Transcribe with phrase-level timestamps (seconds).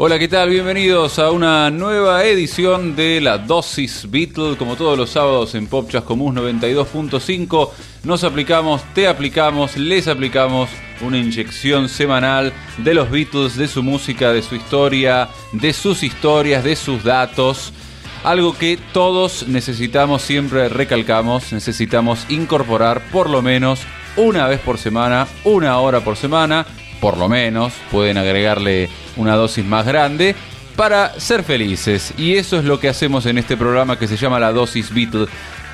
[0.00, 0.50] Hola, ¿qué tal?
[0.50, 4.56] Bienvenidos a una nueva edición de la Dosis Beatle.
[4.56, 7.70] Como todos los sábados en Pop Chascomús 92.5,
[8.04, 10.70] nos aplicamos, te aplicamos, les aplicamos
[11.00, 16.62] una inyección semanal de los Beatles, de su música, de su historia, de sus historias,
[16.62, 17.72] de sus datos.
[18.22, 23.80] Algo que todos necesitamos, siempre recalcamos, necesitamos incorporar por lo menos
[24.16, 26.66] una vez por semana, una hora por semana,
[27.00, 30.34] por lo menos, pueden agregarle una dosis más grande
[30.76, 32.14] para ser felices.
[32.16, 35.28] Y eso es lo que hacemos en este programa que se llama La Dosis Beatles.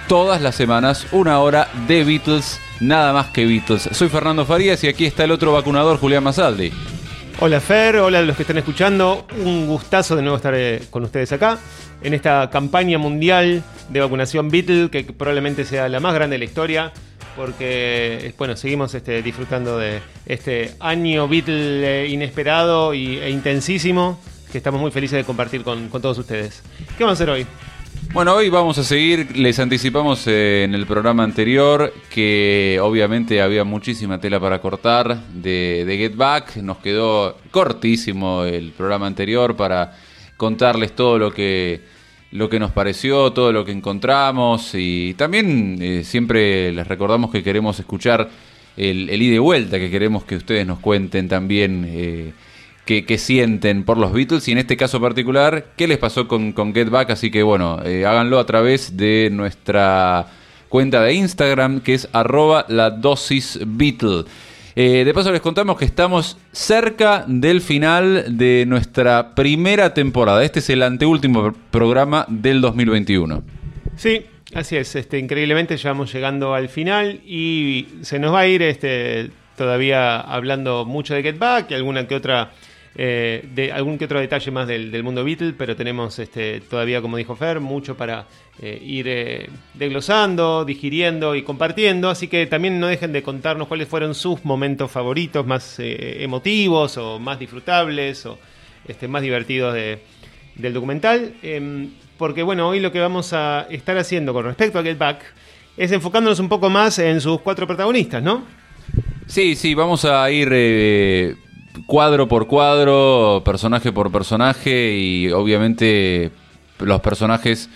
[0.09, 3.89] Todas las semanas, una hora de Beatles, nada más que Beatles.
[3.93, 6.73] Soy Fernando Farías y aquí está el otro vacunador, Julián Masaldi.
[7.41, 9.27] Hola Fer, hola a los que están escuchando.
[9.45, 11.59] Un gustazo de nuevo estar eh, con ustedes acá
[12.03, 16.45] en esta campaña mundial de vacunación Beatle, que probablemente sea la más grande de la
[16.45, 16.93] historia
[17.37, 24.19] porque bueno, seguimos este, disfrutando de este año Beatle eh, inesperado e intensísimo
[24.51, 26.63] que estamos muy felices de compartir con, todos ustedes.
[26.97, 27.47] ¿Qué vamos a hacer hoy?
[28.13, 33.65] Bueno, hoy vamos a seguir, les anticipamos eh, en el programa anterior que obviamente había
[33.65, 39.97] muchísima tela para cortar de, de Get Back, nos quedó cortísimo el programa anterior para
[40.37, 41.94] contarles todo lo que
[42.35, 47.45] lo que nos pareció, todo lo que encontramos y también eh, siempre les recordamos que
[47.45, 48.29] queremos escuchar
[48.77, 52.33] el, el ida y vuelta, que queremos que ustedes nos cuenten también eh,
[52.85, 56.91] qué, sienten por los Beatles y en este caso particular, qué les pasó con, Get
[56.91, 60.27] Back, así que bueno, eh, háganlo a través de nuestra
[60.69, 64.25] cuenta de Instagram que es arroba la dosis Beatle.
[64.77, 70.43] Eh, de paso les contamos que estamos cerca del final de nuestra primera temporada.
[70.43, 73.45] Este es el anteúltimo programa del 2021.
[73.97, 74.97] Sí, así es.
[74.97, 80.19] Este, increíblemente ya vamos llegando al final y se nos va a ir este, todavía
[80.19, 82.51] hablando mucho de Get Back y alguna que otra
[82.97, 87.17] eh, de algún que otro detalle más del, mundo Beatle, pero tenemos este, todavía, como
[87.17, 88.27] dijo Fer, mucho para
[88.61, 92.09] eh, ir eh, desglosando, digiriendo y compartiendo.
[92.09, 97.19] Así que también no dejen de contarnos cuáles fueron sus momentos favoritos, más emotivos o
[97.19, 98.39] más disfrutables o
[98.87, 101.35] este, más divertidos del documental.
[101.43, 105.21] Em, porque bueno, hoy lo que vamos a estar haciendo con respecto a Get Back
[105.77, 108.45] es enfocándonos un poco más en sus cuatro protagonistas, ¿no?
[109.27, 111.37] Sí, sí, vamos a ir
[111.87, 116.31] cuadro por cuadro, personaje por personaje y obviamente
[116.79, 117.69] los personajes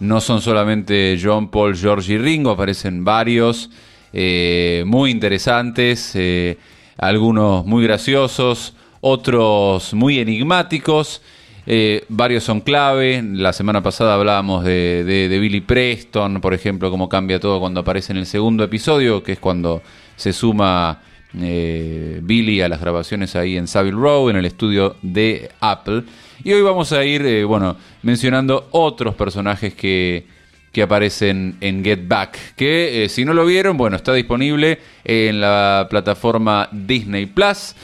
[0.00, 3.70] no son solamente John, Paul, George y Ringo, aparecen varios
[4.12, 6.58] eh, muy interesantes, eh,
[6.98, 11.22] algunos muy graciosos, otros muy enigmáticos.
[11.68, 13.22] Eh, varios son clave.
[13.22, 18.12] La semana pasada hablábamos de, de, Billy Preston, por ejemplo, cómo cambia todo cuando aparece
[18.12, 19.82] en el segundo episodio, que es cuando
[20.14, 21.00] se suma
[21.38, 26.04] eh, Billy a las grabaciones ahí en Savile Row, en el estudio de Apple.
[26.42, 30.26] Y hoy vamos a ir, eh, bueno, mencionando otros personajes que,
[30.72, 35.40] que aparecen en Get Back, que eh, si no lo vieron, bueno, está disponible en
[35.40, 37.74] la plataforma Disney Plus.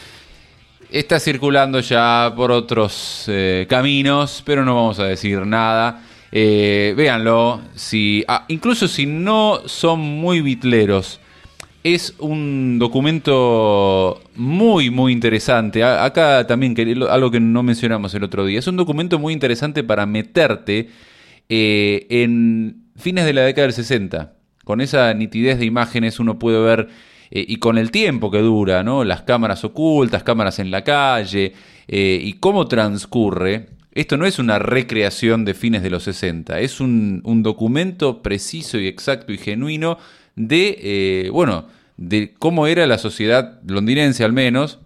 [0.91, 3.27] Está circulando ya por otros
[3.67, 6.03] caminos, pero no vamos a decir nada.
[6.31, 11.19] véanlo, si, ah, incluso si no son muy bitleros,
[11.85, 15.83] es un documento muy, muy interesante.
[15.83, 16.77] Acá también,
[17.11, 20.89] algo que no mencionamos el otro día, es un documento muy interesante para meterte
[21.49, 24.33] eh, en fines de la década del 60.
[24.65, 26.89] Con esa nitidez de imágenes uno puede ver,
[27.33, 29.03] eh, y con el tiempo que dura, ¿no?
[29.03, 31.53] las cámaras ocultas, cámaras en la calle,
[31.89, 33.71] eh, y cómo transcurre.
[33.93, 38.79] Esto no es una recreación de fines de los 60, es un, un documento preciso
[38.79, 39.99] y exacto y genuino
[40.37, 40.79] de,
[41.27, 41.67] eh, bueno,
[41.97, 44.79] de cómo era la sociedad londinense al menos.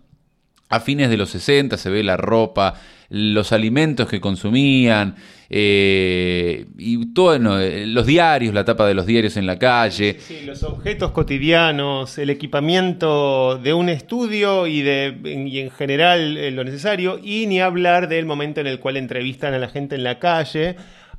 [0.69, 2.75] A fines de los 60 se ve la ropa,
[3.09, 5.15] los alimentos que consumían,
[5.49, 10.17] eh, y todo, los diarios, la tapa de los diarios en la calle.
[10.19, 16.51] Sí, los objetos cotidianos, el equipamiento de un estudio y, de, y en general eh,
[16.51, 20.03] lo necesario, y ni hablar del momento en el cual entrevistan a la gente en
[20.03, 20.77] la calle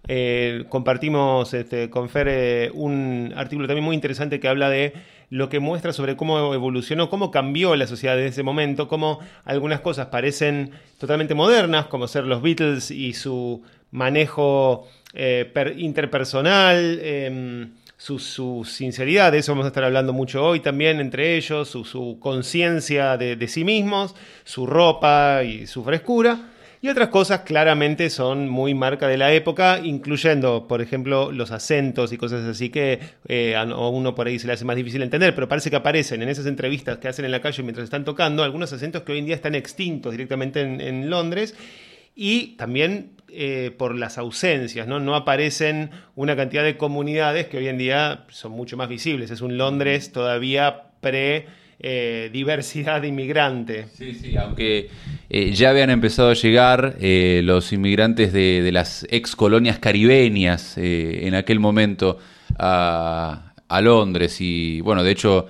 [0.08, 4.94] eh, compartimos este, con Fer eh, un artículo también muy interesante que habla de
[5.30, 9.82] lo que muestra sobre cómo evolucionó, cómo cambió la sociedad desde ese momento, cómo algunas
[9.82, 13.62] cosas parecen totalmente modernas, como ser los Beatles y su
[13.92, 17.00] manejo eh, interpersonal.
[17.02, 22.18] Em, su, sinceridad, de eso vamos a estar hablando mucho hoy también entre ellos, su,
[22.20, 24.16] conciencia de sí mismos,
[24.46, 26.40] su ropa y su frescura.
[26.80, 32.14] Y otras cosas claramente son muy marca de la época, incluyendo, por ejemplo, los acentos
[32.14, 35.34] y cosas así que eh, a uno por ahí se le hace más difícil entender,
[35.34, 38.44] pero parece que aparecen en esas entrevistas que hacen en la calle mientras están tocando
[38.44, 41.56] algunos acentos que hoy en día están extintos directamente en, Londres
[42.16, 45.00] y también eh, por las ausencias, ¿no?
[45.00, 49.32] No aparecen una cantidad de comunidades que hoy en día son mucho más visibles.
[49.32, 51.48] Es un Londres todavía pre...
[51.80, 53.88] Eh, diversidad inmigrante.
[53.96, 54.90] Sí, sí, aunque
[55.30, 61.60] eh, ya habían empezado a llegar los inmigrantes de, las ex colonias caribeñas en aquel
[61.60, 62.20] momento
[62.58, 63.44] a,
[63.82, 65.48] Londres y bueno, de hecho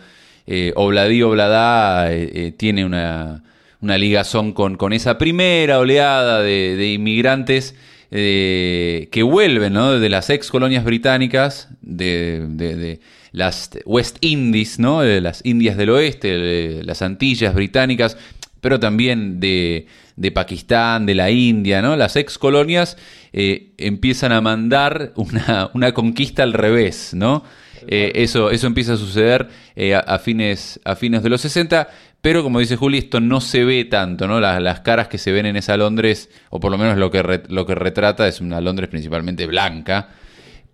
[0.76, 2.10] Obladí Obladá
[2.58, 3.44] tiene una,
[3.82, 7.76] una ligazón con, con esa primera oleada de, inmigrantes
[8.12, 10.00] eh, que vuelven ¿no?
[10.00, 13.00] de las ex colonias británicas, de,
[13.32, 15.02] las West Indies, ¿no?
[15.02, 18.18] de las Indias del Oeste, de las Antillas británicas,
[18.62, 19.88] pero también de,
[20.34, 21.96] Pakistán, de la India, ¿no?
[21.96, 22.98] Las ex colonias
[23.34, 27.44] eh, empiezan a mandar una, una, conquista al revés, ¿no?
[27.88, 29.50] Eh, eso, eso empieza a suceder
[30.06, 31.88] a, fines, a fines de los 60
[32.22, 34.40] pero como dice Juli, esto no se ve tanto, ¿no?
[34.40, 37.42] Las, las caras que se ven en esa Londres, o por lo menos lo que,
[37.48, 40.10] lo que retrata es una Londres principalmente blanca.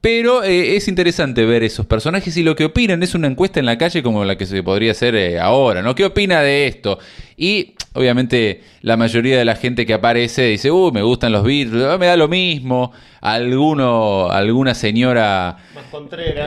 [0.02, 3.66] Pero eh, es interesante ver esos personajes y lo que opinan es una encuesta en
[3.66, 5.96] la calle como la que se podría hacer eh, ahora, ¿no?
[5.96, 7.00] ¿Qué opina de esto?
[7.38, 11.84] Y obviamente la mayoría de la gente que aparece dice, uh, me gustan los Beatles,
[11.86, 12.92] ah, me da lo mismo.
[13.22, 15.58] Alguno, alguna señora...
[15.74, 15.84] Más.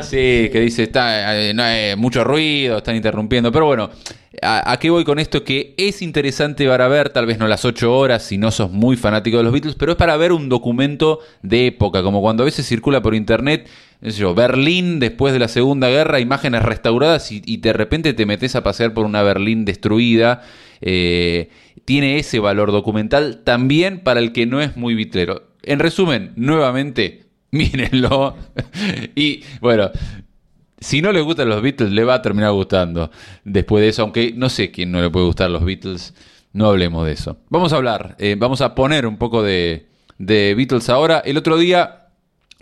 [0.03, 3.51] Sí, que dice, está, eh, no hay mucho ruido, están interrumpiendo.
[3.51, 3.91] Pero bueno,
[4.43, 5.45] ¿A, qué voy con esto?
[5.45, 8.97] Que es interesante para ver, tal vez no las 8 horas si no sos muy
[8.97, 12.47] fanático de los Beatles, pero es para ver un documento de época, como cuando a
[12.47, 13.69] veces circula por internet,
[14.03, 18.63] yo, Berlín después de la Segunda Guerra, imágenes restauradas y, de repente te metes a
[18.63, 20.43] pasear por una Berlín destruida.
[20.81, 21.51] Eh,
[21.85, 25.51] tiene ese valor documental también para el que no es muy bitlero.
[25.63, 28.37] En resumen, nuevamente, mírenlo.
[29.15, 29.91] y bueno,
[30.81, 33.11] si no le gustan los Beatles, le va a terminar gustando
[33.45, 36.15] después de eso, aunque no sé quién no le puede gustar los Beatles,
[36.53, 37.39] no hablemos de eso.
[37.51, 39.87] Vamos a hablar, eh, vamos a poner un poco de,
[40.19, 41.21] Beatles ahora.
[41.25, 42.09] El otro día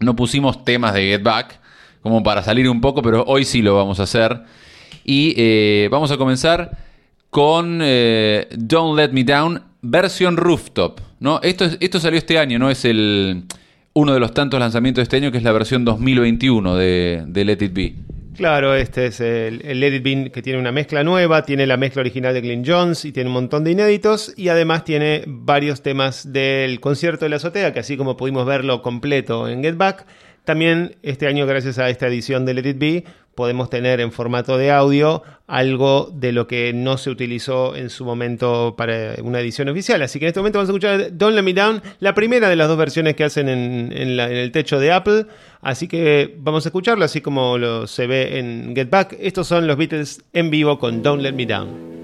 [0.00, 1.61] no pusimos temas de Get Back,
[2.02, 4.43] como para salir un poco, pero hoy sí lo vamos a hacer.
[5.05, 6.84] Y eh, vamos a comenzar
[7.35, 11.01] con eh, Don't Let Me Down, versión rooftop.
[11.19, 11.41] ¿no?
[11.43, 13.43] Esto, esto salió este año, no es el
[13.93, 17.59] uno de los tantos lanzamientos de este año, que es la versión 2021 de, Let
[17.61, 17.95] It Be.
[18.37, 22.03] Claro, este es el, Let It Be que tiene una mezcla nueva, tiene la mezcla
[22.03, 26.33] original de Glenn Jones y tiene un montón de inéditos y además tiene varios temas
[26.33, 30.07] del concierto de la azotea, que así como pudimos verlo completo en Get Back,
[30.44, 33.05] también este año gracias a esta edición de Let It Be
[33.35, 38.05] podemos tener en formato de audio algo de lo que no se utilizó en su
[38.05, 40.02] momento para una edición oficial.
[40.02, 42.56] Así que en este momento vamos a escuchar Don't Let Me Down, la primera de
[42.56, 45.26] las dos versiones que hacen en, el techo de Apple.
[45.61, 49.17] Así que vamos a escucharlo así como lo se ve en Get Back.
[49.20, 52.04] Estos son los Beatles en vivo con Don't Let Me Down.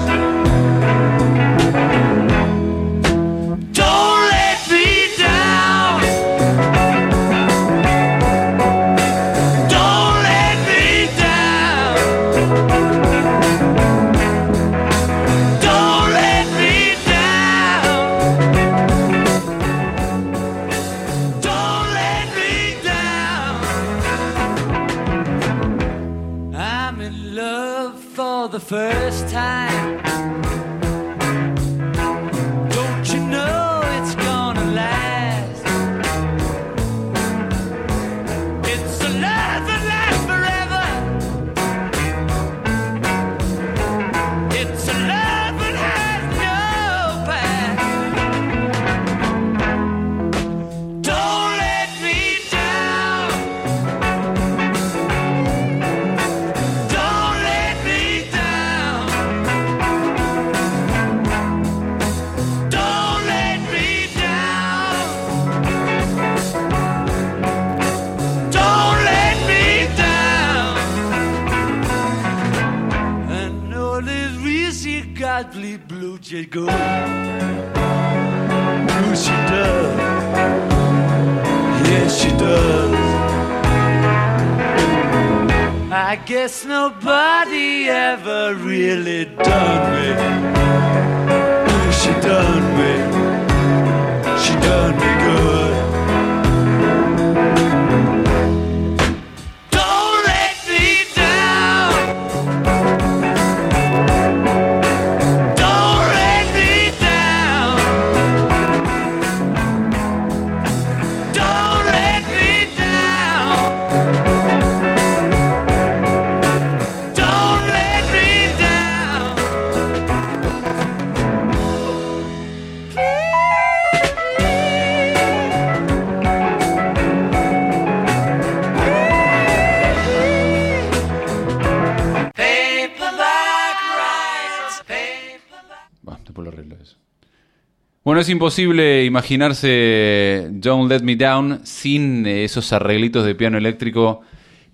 [138.21, 144.21] Es imposible imaginarse Don't Let Me Down sin esos arreglitos de piano eléctrico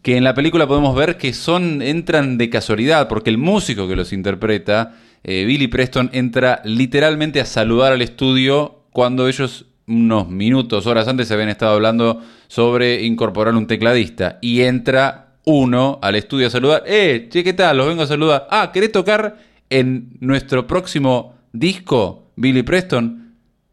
[0.01, 3.95] que en la película podemos ver que son entran de casualidad, porque el músico que
[3.95, 10.85] los interpreta, eh, Billy Preston, entra literalmente a saludar al estudio cuando ellos unos minutos,
[10.85, 16.47] horas antes se habían estado hablando sobre incorporar un tecladista y entra uno al estudio
[16.47, 16.83] a saludar.
[16.85, 17.77] Eh, che, ¿qué tal?
[17.77, 18.47] Los vengo a saludar.
[18.51, 19.37] Ah, ¿querés tocar
[19.69, 23.26] en nuestro próximo disco, Billy Preston?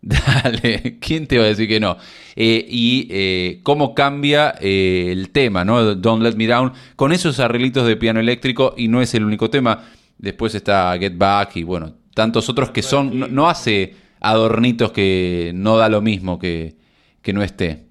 [0.45, 1.97] Dale, ¿quién te va a decir que no?
[2.37, 5.95] Eh, y eh, cómo cambia eh, el tema, ¿no?
[5.95, 9.49] Don't Let Me Down, con esos arreglitos de piano eléctrico, y no es el único
[9.49, 9.87] tema.
[10.19, 13.35] Después está Get Back y bueno, tantos otros que son.
[13.35, 16.75] No, hace adornitos que no da lo mismo que,
[17.23, 17.85] que no esté.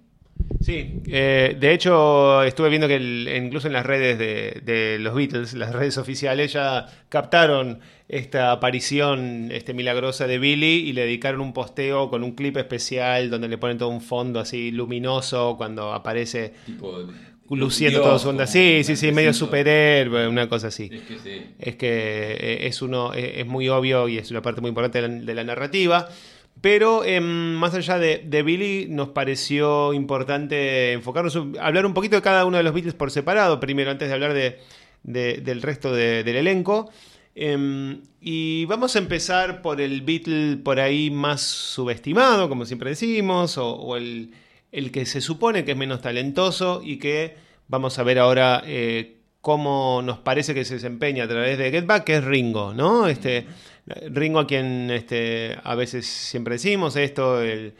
[0.62, 2.98] Sí, de hecho estuve viendo que
[3.44, 7.80] incluso en las redes de, de los Beatles, las redes oficiales ya captaron
[8.18, 13.30] esta aparición este, milagrosa de Billy y le dedicaron un posteo con un clip especial
[13.30, 16.54] donde le ponen todo un fondo así luminoso cuando aparece
[17.50, 18.48] luciendo todo su onda.
[18.48, 20.90] Sí, sí, sí, medio superhéroe, una cosa así.
[21.60, 21.88] Es que
[22.40, 25.14] eh, es uno, eh, es muy obvio y es una parte muy importante de la,
[25.14, 26.08] de la narrativa.
[26.62, 27.24] Pero em,
[27.56, 32.58] más allá de, de Billy, nos pareció importante enfocarnos, hablar un poquito de cada uno
[32.58, 34.60] de los Beatles por separado, primero, antes de hablar de,
[35.04, 36.90] de- del resto de- del elenco.
[37.36, 43.58] Em, y vamos a empezar por el Beatle por ahí más subestimado, como siempre decimos,
[43.58, 44.32] o, o el,
[44.72, 47.36] el que se supone que es menos talentoso y que
[47.68, 51.86] vamos a ver ahora eh, cómo nos parece que se desempeña a través de Get
[51.88, 53.08] Back, que es Ringo, ¿no?
[53.08, 53.46] Este,
[54.12, 57.74] Ringo a quien este, a veces siempre decimos esto, el-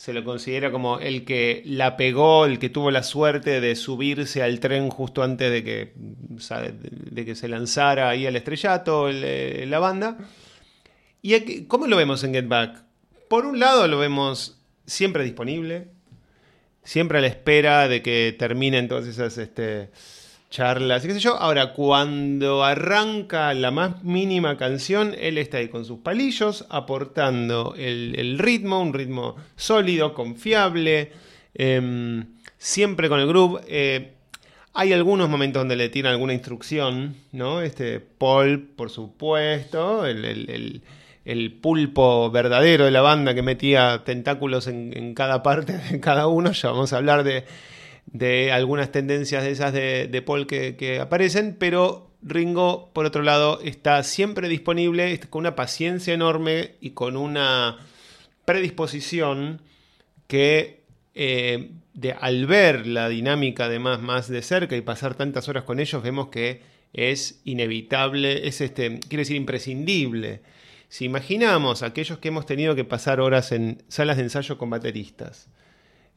[0.00, 4.42] se lo considera como el que la pegó, el que tuvo la suerte de subirse
[4.42, 9.66] al tren justo antes de que, de que se lanzara ahí al estrellato el, eh,
[9.66, 10.16] la banda.
[11.20, 12.82] ¿Y aquí- cómo lo vemos en Get Back?
[13.28, 15.88] Por un lado lo vemos siempre disponible,
[16.82, 19.90] siempre a la espera de que terminen todas esas este,
[20.50, 21.36] charlas y qué sé yo.
[21.36, 28.38] Ahora, cuando arranca la más mínima canción, él está ahí con sus palillos, aportando el,
[28.38, 31.12] ritmo, un ritmo sólido, confiable,
[31.54, 32.26] em,
[32.58, 33.60] siempre con el groove.
[33.68, 34.12] Eh,
[34.74, 37.60] hay algunos momentos donde le tiran alguna instrucción, ¿no?
[37.62, 45.14] Este, Paul, por supuesto, el pulpo verdadero de la banda que metía tentáculos en, en
[45.14, 46.52] cada parte de cada uno.
[46.52, 47.44] Ya vamos a hablar de,
[48.12, 53.22] de algunas tendencias de esas de, de Paul que, que aparecen, pero Ringo, por otro
[53.22, 57.78] lado, está siempre disponible, con una paciencia enorme y con una
[58.44, 59.62] predisposición
[60.26, 60.80] que
[61.14, 65.80] eh, de, al ver la dinámica además más de cerca y pasar tantas horas con
[65.80, 66.62] ellos, vemos que
[66.92, 70.42] es inevitable, es este, quiero decir, imprescindible.
[70.88, 75.48] Si imaginamos aquellos que hemos tenido que pasar horas en salas de ensayo con bateristas,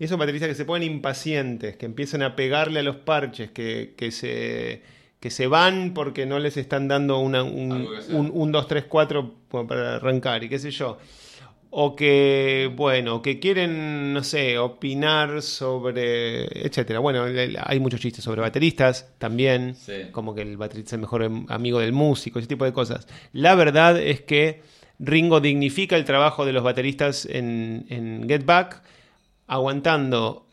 [0.03, 4.11] esos bateristas que se ponen impacientes, que empiezan a pegarle a los parches, que, que
[4.11, 4.81] se,
[5.19, 9.33] que se van porque no les están dando una- un, un, un 2, 3, 4
[9.49, 10.97] como para arrancar y qué sé yo.
[11.75, 16.99] O que, bueno, que quieren, no sé, opinar sobre, etcétera.
[16.99, 17.25] Bueno,
[17.63, 19.93] hay muchos chistes sobre bateristas también, Sí.
[20.11, 23.07] como que el baterista es el mejor em- amigo del músico, ese tipo de cosas.
[23.31, 24.61] La verdad es que
[24.99, 28.83] Ringo dignifica el trabajo de los bateristas en, en Get Back,
[29.53, 30.47] aguantando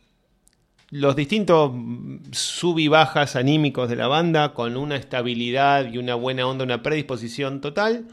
[0.91, 6.15] los distintos mm, sub y bajas anímicos de la banda con una estabilidad y una
[6.15, 8.09] buena onda, una predisposición total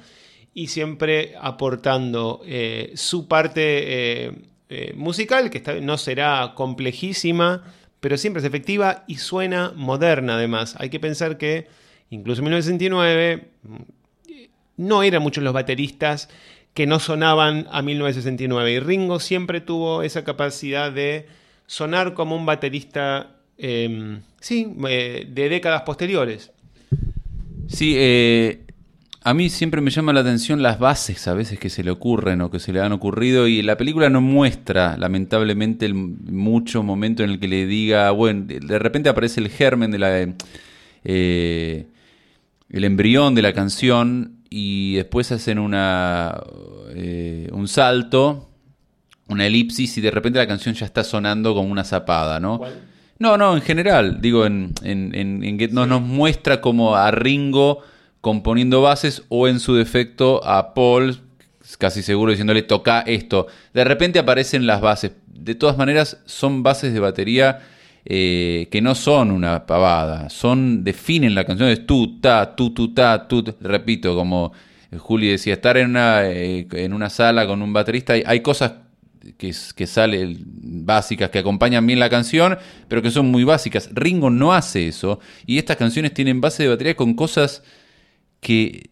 [0.53, 3.62] y siempre aportando eh, su parte
[4.25, 4.32] eh,
[4.70, 7.63] eh, musical, que no será complejísima,
[8.00, 10.75] pero siempre es efectiva y suena moderna además.
[10.79, 11.67] Hay que pensar que
[12.10, 13.50] incluso en 1969
[14.77, 16.29] no eran muchos los bateristas
[16.78, 18.72] que no sonaban a 1969.
[18.72, 21.26] Y Ringo siempre tuvo esa capacidad de
[21.66, 26.52] sonar como un baterista, eh, sí, eh, de décadas posteriores.
[27.68, 28.62] Sí, eh,
[29.24, 32.42] a mí siempre me llama la atención las bases a veces que se le ocurren
[32.42, 37.24] o que se le han ocurrido y la película no muestra lamentablemente el mucho momento
[37.24, 40.28] en el que le diga, bueno, de repente aparece el germen de la...
[41.04, 41.88] eh,
[42.70, 46.42] el embrión de la canción y después hacen una
[46.96, 48.50] eh, un salto,
[49.27, 52.60] una elipsis y de repente la canción ya está sonando como una zapada, ¿no?
[52.60, 52.74] ¿Cuál?
[53.20, 57.10] No, no, en general, digo, en, en, en- en Get No nos muestra como a
[57.12, 57.80] Ringo
[58.22, 61.18] componiendo bases o en su defecto a Paul,
[61.80, 63.48] casi seguro diciéndole toca esto.
[63.74, 65.13] De repente aparecen las bases.
[65.27, 67.60] De todas maneras, son bases de batería
[68.10, 72.94] eh, que no son una pavada, son definen la canción, es tu, ta, tu, tu,
[72.94, 74.54] ta, tu, repito, como
[74.98, 78.76] Juli decía, estar en una, eh, en una sala con un baterista, hay, hay cosas
[79.38, 83.90] que, que salen básicas, que acompañan bien la canción, pero que son muy básicas.
[83.92, 87.62] Ringo no hace eso, y estas canciones tienen base de batería con cosas
[88.40, 88.90] que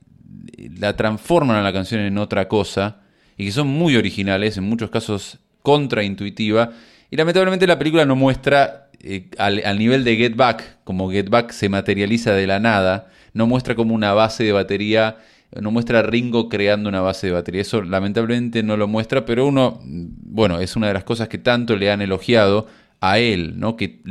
[0.78, 3.00] la transforman a la canción en otra cosa,
[3.38, 6.72] y que son muy originales, en muchos casos contraintuitiva,
[7.10, 11.52] y lamentablemente la película no muestra eh, al, nivel de Get Back, como Get Back
[11.52, 15.18] se materializa de la nada, no muestra como una base de batería
[15.62, 17.62] no muestra a Ringo creando una base de batería.
[17.62, 21.76] Eso lamentablemente no lo muestra, pero uno, bueno, es una de las cosas que tanto
[21.78, 22.68] le han elogiado
[23.00, 23.76] a él, ¿no?
[23.78, 24.02] Que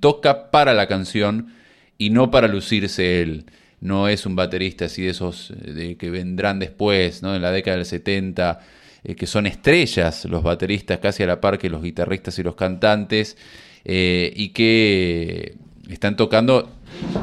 [0.00, 1.52] toca para la canción
[1.98, 3.46] y no para lucirse él.
[3.80, 7.34] No es un baterista así de esos eh, de que vendrán después, ¿no?
[7.34, 8.60] En la década del 70,
[9.04, 12.56] eh, que son estrellas los bateristas casi a la par que los guitarristas y los
[12.56, 13.36] cantantes,
[13.84, 15.56] eh, y que
[15.88, 16.70] están tocando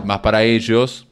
[0.06, 1.08] más para ellos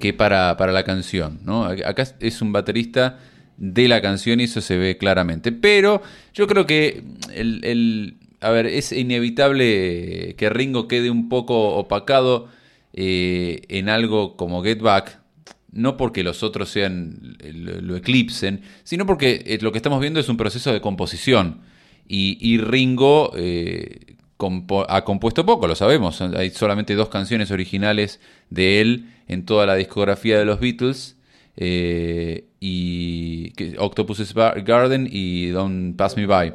[0.00, 1.64] que para, para la canción, ¿no?
[1.64, 3.18] Acá es un baterista
[3.56, 5.52] de la canción y eso se ve claramente.
[5.52, 6.02] Pero
[6.34, 12.48] yo creo que el, el- a ver, es inevitable que Ringo quede un poco opacado
[12.92, 15.18] eh, en algo como Get Back,
[15.72, 20.20] no porque los otros sean lo, lo eclipsen, sino porque eh, lo que estamos viendo
[20.20, 21.60] es un proceso de composición.
[22.06, 24.13] Y, Ringo eh,
[24.88, 26.20] ha compuesto poco, lo sabemos.
[26.20, 28.20] Hay solamente dos canciones originales
[28.50, 31.16] de él en toda la discografía de los Beatles.
[31.56, 33.52] eh, y
[34.34, 36.54] Bar- Garden y Don't Pass Me By.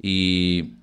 [0.00, 0.74] Y,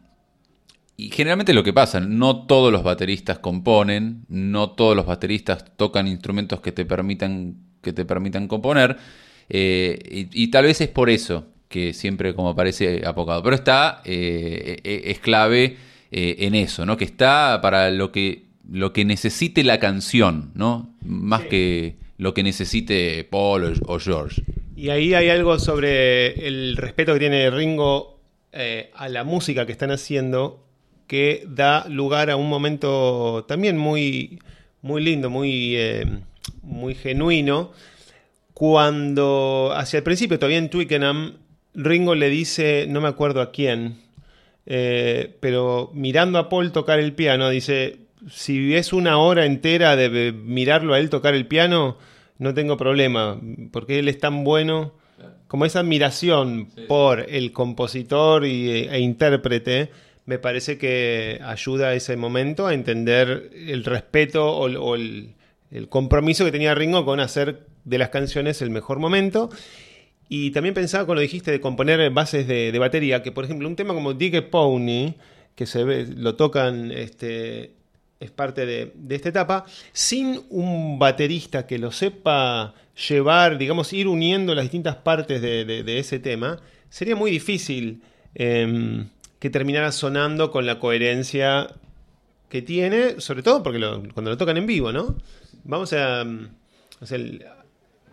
[0.98, 6.08] y generalmente lo que pasa, no todos los bateristas componen, no todos los bateristas tocan
[6.08, 8.98] instrumentos que te permitan, que te permitan componer,
[9.50, 13.42] eh, y, tal vez es por eso que siempre como parece apocado.
[13.44, 15.78] Pero está, eh, eh, es clave
[16.16, 16.96] eh, en eso, ¿no?
[16.96, 20.94] Que está para lo que, lo que necesite la canción, ¿no?
[21.02, 24.44] Más que lo que necesite Paul o, o George.
[24.76, 28.20] Y ahí hay algo sobre el respeto que tiene Ringo
[28.52, 30.64] eh, a la música que están haciendo
[31.08, 34.40] que da lugar a un momento también muy,
[34.84, 36.06] muy lindo, muy, eh,
[36.62, 37.72] muy genuino,
[38.54, 41.38] cuando hacia el principio, todavía en Twickenham,
[41.74, 44.03] Ringo le dice, no me acuerdo a quién,
[44.66, 48.00] eh, pero mirando a Paul tocar el piano, dice,
[48.30, 51.98] si es una hora entera de mirarlo a él tocar el piano,
[52.38, 53.40] no tengo problema,
[53.72, 54.94] porque él es tan bueno,
[55.48, 59.92] como esa admiración por el compositor y, e intérprete,
[60.26, 65.36] me parece que ayuda a ese momento a entender el respeto o, o el,
[65.70, 69.50] el compromiso que tenía Ringo con hacer de las canciones el mejor momento.
[70.36, 73.76] Y también pensaba cuando dijiste de componer bases de, de batería, que por ejemplo un
[73.76, 75.14] tema como Dig a Pony,
[75.56, 77.74] que se ve, lo tocan, este,
[78.20, 82.74] es parte de, de esta etapa, sin un baterista que lo sepa
[83.10, 88.02] llevar, digamos, ir uniendo las distintas partes de, de- ese tema, sería muy difícil
[88.34, 89.06] em,
[89.40, 91.68] que terminara sonando con la coherencia
[92.50, 93.80] que tiene, sobre todo porque
[94.14, 95.16] cuando lo tocan en vivo, ¿no?
[95.64, 96.24] Vamos a...
[96.26, 96.50] mm,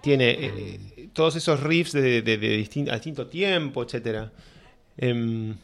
[0.01, 0.81] tiene eh,
[1.13, 4.31] todos esos riffs de, de- de distin- a distinto tiempo, etcétera.
[4.97, 5.55] Em,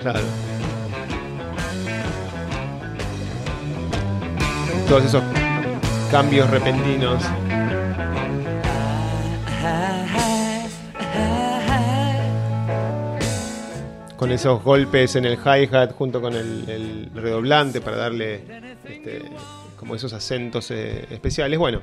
[0.00, 0.20] claro.
[4.88, 5.22] Todos esos
[6.10, 7.22] cambios repentinos.
[14.16, 18.42] Con esos golpes en el hi-hat junto con el, el redoblante para darle
[18.84, 19.22] este,
[19.78, 21.58] como esos acentos eh, especiales.
[21.58, 21.80] Bueno,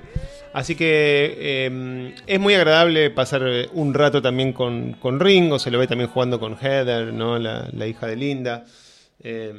[0.54, 5.72] así que eh, es muy agradable pasar eh, un rato también con, con Ringo, se
[5.72, 7.40] lo ve también jugando con Heather, ¿no?
[7.40, 8.66] la, hija de Linda,
[9.24, 9.54] eh,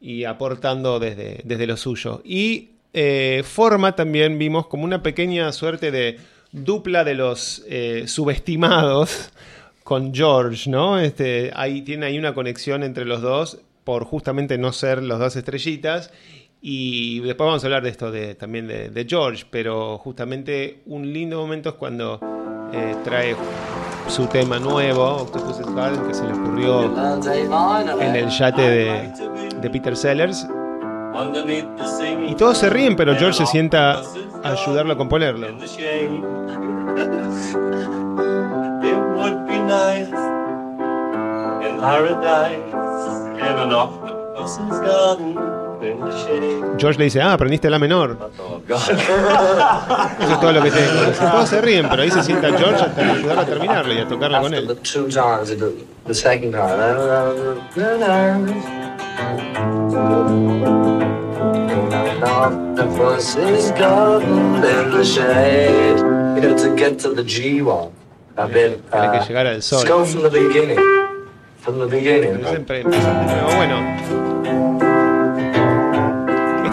[0.00, 2.20] y aportando desde, desde lo suyo.
[2.24, 6.18] Y eh, forma también, vimos, como una pequeña suerte de
[6.52, 7.64] dupla de los
[8.06, 9.30] subestimados
[9.84, 10.98] con George, ¿no?
[10.98, 15.34] Este, ahí, tiene ahí una conexión entre los dos por justamente no ser los dos
[15.36, 16.10] estrellitas.
[16.60, 21.38] Y después vamos a hablar de esto de, también de, George, pero justamente un lindo
[21.38, 22.18] momento es cuando
[22.72, 23.36] eh, trae
[24.08, 26.82] su tema nuevo, Octopus Garden, que se le ocurrió
[28.00, 29.12] en el yate de,
[29.60, 30.46] de Peter Sellers.
[32.26, 34.02] Y todos se ríen, pero George se sienta
[34.42, 35.48] a ayudarlo a componerlo.
[46.78, 48.30] George le dice, ah, aprendiste la menor.
[48.68, 48.92] Eso
[50.32, 51.00] es todo lo que tengo.
[51.30, 54.40] Todos se ríen, pero ahí se sienta George hasta ayudarlo a terminarlo y a tocarla
[54.40, 54.66] con él.
[54.82, 55.62] two times, it-
[56.06, 56.78] the second time.
[60.98, 65.98] An octopus's garden in the shade.
[66.36, 67.90] You know, to get to the G1,
[68.36, 68.80] a bit.
[68.90, 69.84] Tiene que Uh, llegar al sol.
[69.86, 70.04] go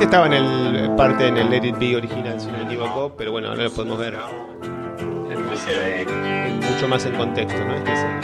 [0.06, 3.32] Estaba en el parte en el Let It Be original, si no me equivoco, pero
[3.32, 4.16] bueno, ahora lo podemos ver
[6.62, 7.74] mucho más en contexto, ¿no?
[7.76, 8.22] Este es el-.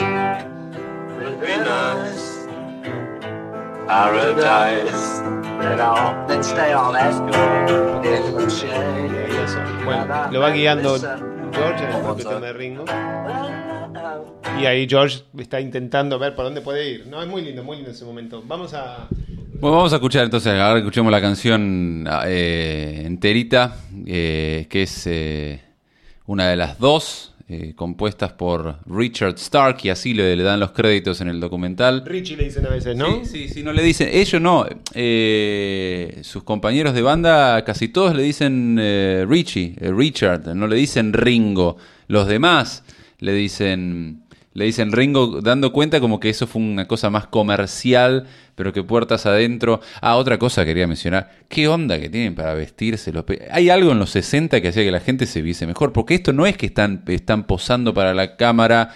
[9.84, 12.86] Bueno, lo va guiando George en el propio tema de Ringo.
[14.62, 17.08] Y ahí George está intentando ver por dónde puede ir.
[17.08, 18.44] No, es muy lindo, muy lindo ese momento.
[18.46, 19.08] Vamos a.
[19.62, 25.62] Bueno, vamos a escuchar entonces, ahora escuchemos la canción eh, enterita, eh, que es eh,
[26.26, 27.36] una de las dos
[27.76, 32.02] compuestas por Richard Stark, y así le, le dan los créditos en el documental.
[32.04, 33.24] Richie le dicen a veces, ¿no?
[33.24, 34.66] Sí, sí, sí, no le dicen, ellos no,
[36.24, 38.80] sus compañeros de banda casi todos le dicen
[39.30, 41.78] Richie, Richard, no le dicen Ringo.
[42.08, 42.84] Los demás
[43.20, 48.28] le dicen, le dicen Ringo, dando cuenta como que eso fue una cosa más comercial,
[48.56, 49.80] pero que puertas adentro.
[50.02, 53.14] Ah, otra cosa quería mencionar, ¿qué onda que tienen para vestirse?
[53.14, 56.16] Los Hay algo en los 60 que hacía que la gente se viese mejor, porque
[56.16, 58.90] esto no es que están, están posando para la cámara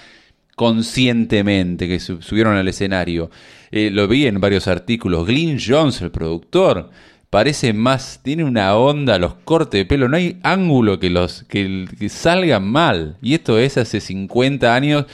[0.56, 3.30] conscientemente que sub- subieron al escenario.
[3.72, 5.26] Eh, lo vi en varios artículos.
[5.26, 6.90] Glyn Jones, el productor,
[7.30, 11.86] parece más, tiene una onda, los cortes de pelo, no hay ángulo que los que,
[12.00, 13.18] que salgan mal.
[13.22, 15.06] Y esto es hace 50 años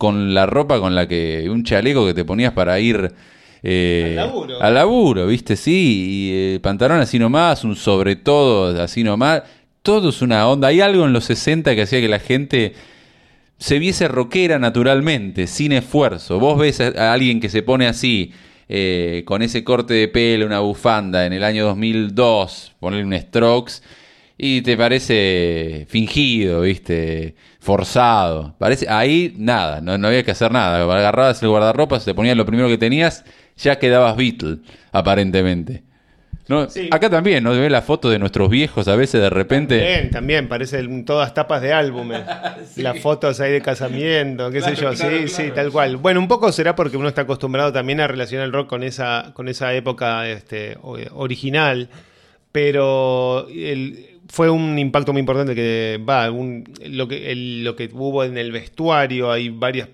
[0.00, 3.12] con la ropa con la que un chaleco que te ponías para ir
[3.62, 4.62] eh, Al laburo.
[4.62, 5.56] al laburo, ¿viste?
[5.56, 9.42] Sí, y eh, pantalón así nomás, un sobre todo así nomás.
[9.82, 10.68] Todo es una onda.
[10.68, 12.72] Hay algo en los 60 que hacía que la gente
[13.58, 16.38] se viese rockera naturalmente, sin esfuerzo.
[16.40, 18.32] Vos ves a, a alguien que se pone así,
[18.70, 23.82] eh, con ese corte de pelo, una bufanda, en el año 2002, ponerle un Strokes,
[24.42, 27.34] y te parece fingido, ¿viste?
[27.58, 28.54] Forzado.
[28.58, 30.82] Parece, ahí nada, no, no había que hacer nada.
[30.82, 33.22] Agarrabas el guardarropa, te ponías lo primero que tenías,
[33.58, 34.60] ya quedabas Beatle,
[34.92, 35.82] aparentemente.
[36.48, 36.70] ¿No?
[36.70, 36.88] Sí.
[36.90, 37.50] Acá también, ¿no?
[37.50, 39.78] Ve la foto de nuestros viejos a veces de repente.
[39.78, 42.22] También, también, parecen todas tapas de álbumes.
[42.76, 45.98] Las fotos ahí de casamiento, qué sé yo, Claro, claro, sí, sí, tal cual.
[45.98, 49.32] Bueno, un poco será porque uno está acostumbrado también a relacionar el rock con esa,
[49.34, 51.90] con esa época este, original,
[52.52, 57.90] pero el- fue un impacto muy importante que va, un- lo, que, el- lo que
[57.92, 59.88] hubo en el vestuario, hay varios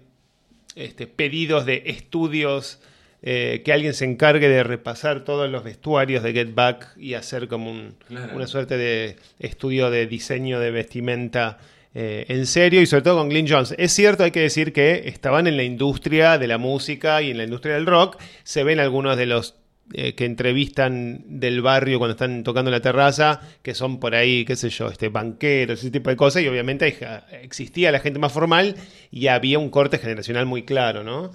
[0.75, 2.81] este, pedidos de estudios,
[3.23, 7.49] eh, que alguien se encargue de repasar todos los vestuarios de Get Back y hacer
[7.49, 8.37] como un- Claro.
[8.37, 11.59] una suerte de estudio de diseño de vestimenta
[11.99, 13.75] eh, en serio y sobre todo con Glyn Jones.
[13.79, 17.39] Es cierto, hay que decir que estaban en la industria de la música y en
[17.39, 18.19] la industria del rock.
[18.45, 19.55] Se ven algunos de los
[19.93, 24.57] eh, que entrevistan del barrio cuando están tocando la terraza, que son por ahí, qué
[24.57, 26.99] sé yo, este, banqueros, ese tipo de cosas, y obviamente
[27.43, 28.75] existía la gente más formal
[29.11, 31.31] y había un corte generacional muy claro, ¿no?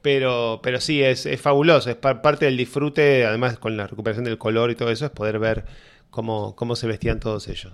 [0.00, 4.24] Pero, pero sí, es, es fabuloso, es par- parte del disfrute, además con la recuperación
[4.24, 5.64] del color y todo eso, es poder ver
[6.10, 7.72] cómo, cómo se vestían todos ellos.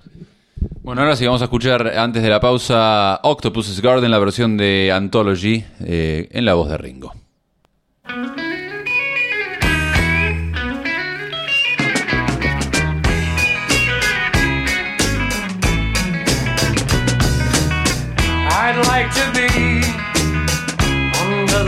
[0.82, 4.90] Bueno, ahora sí vamos a escuchar antes de la pausa Octopus's Garden, la versión de
[4.90, 7.12] Anthology, eh, en la voz de Ringo.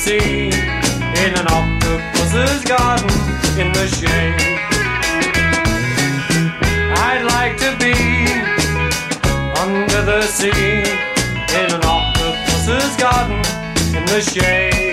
[0.00, 3.10] sea in an octopus's garden
[3.60, 4.34] in the shade.
[7.06, 7.92] I'd like to be
[9.60, 10.80] under the sea
[11.60, 13.40] in an octopus's garden
[13.94, 14.89] in the shade.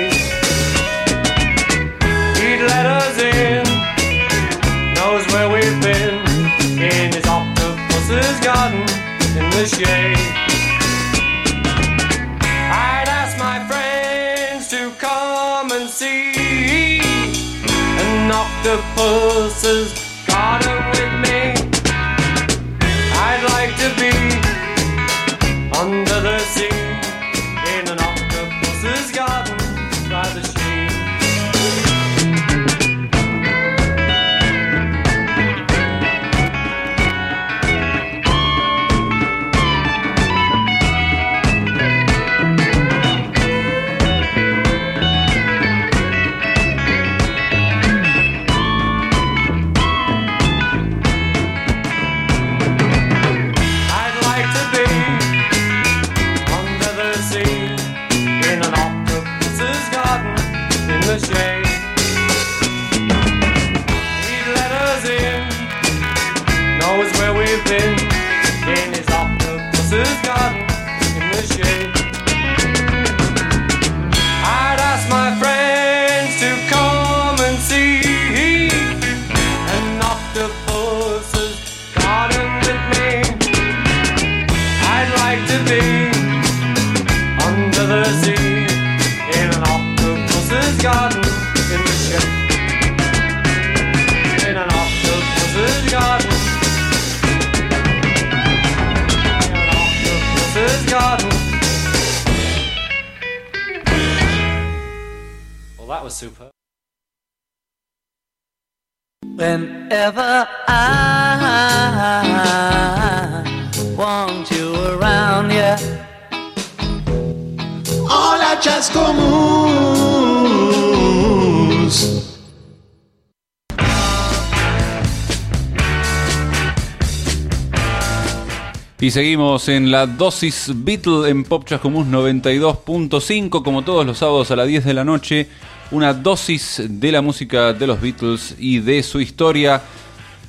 [128.99, 134.55] Y seguimos en la dosis Beatle en Pop Chascomús 92.5, como todos los sábados a
[134.55, 135.47] las 10 de la noche.
[135.91, 139.83] Una dosis de la música de los Beatles y de su historia.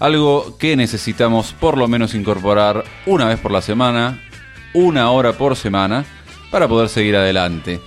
[0.01, 4.19] Algo que necesitamos por lo menos incorporar una vez por la semana,
[4.73, 6.07] una hora por semana,
[6.51, 7.81] para poder seguir adelante.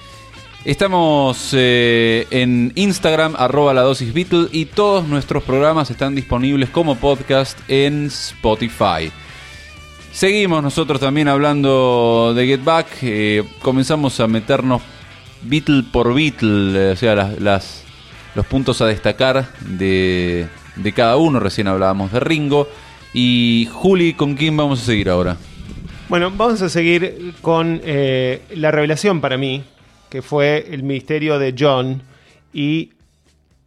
[0.63, 6.97] Estamos eh, en Instagram, arroba la dosis Beatle, y todos nuestros programas están disponibles como
[6.97, 9.11] podcast en Spotify.
[10.11, 12.87] Seguimos nosotros también hablando de Get Back.
[13.01, 14.81] eh, comenzamos a meternos
[15.41, 17.83] Beatle por Beatle, eh, o sea, las,
[18.35, 21.39] los puntos a destacar de, de cada uno.
[21.39, 22.67] Recién hablábamos de Ringo.
[23.13, 25.37] Y Juli, ¿con quién vamos a seguir ahora?
[26.09, 29.63] Bueno, vamos a seguir con eh, la revelación para mí,
[30.09, 32.03] que fue el misterio de John
[32.53, 32.91] y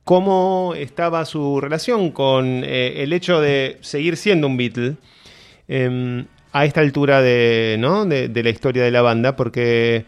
[0.04, 4.96] cómo estaba su relación con el hecho de seguir siendo un Beatle
[5.68, 8.06] eh, a esta altura de, ¿no?
[8.06, 10.04] de, la historia de la banda, porque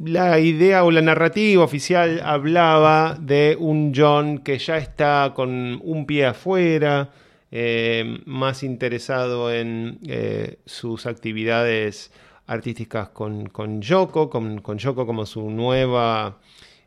[0.00, 6.04] la idea o la narrativa oficial hablaba de un John que ya está con un
[6.04, 7.10] pie afuera,
[7.52, 12.10] eh, más interesado en eh, sus actividades
[12.48, 16.40] artísticas con, con Yoko, con, con Yoko como su nueva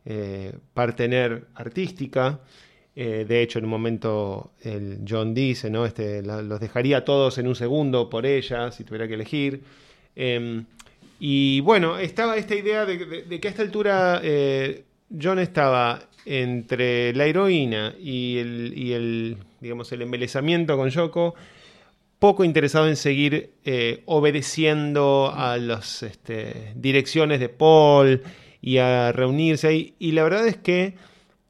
[0.04, 2.42] eh, partener artística.
[2.96, 5.86] Eh, de hecho, en un momento el John dice, ¿no?
[5.86, 9.62] Este, los dejaría todos en un segundo por ella, si tuviera que elegir.
[10.16, 10.64] Eh,
[11.20, 14.84] y bueno, estaba esta idea de, de- de que a esta altura eh,
[15.22, 21.36] John estaba entre la heroína y el, y el, digamos, el embelezamiento con Yoko,
[22.20, 28.22] poco interesado en seguir eh, obedeciendo a las este, direcciones de Paul
[28.62, 29.94] y a reunirse ahí.
[30.00, 30.96] Y la verdad es que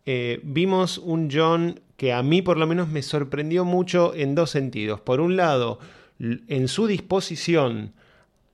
[0.05, 4.49] eh, vimos un John que a mí por lo menos me sorprendió mucho en dos
[4.51, 4.99] sentidos.
[5.01, 5.79] Por un lado,
[6.19, 7.93] en su disposición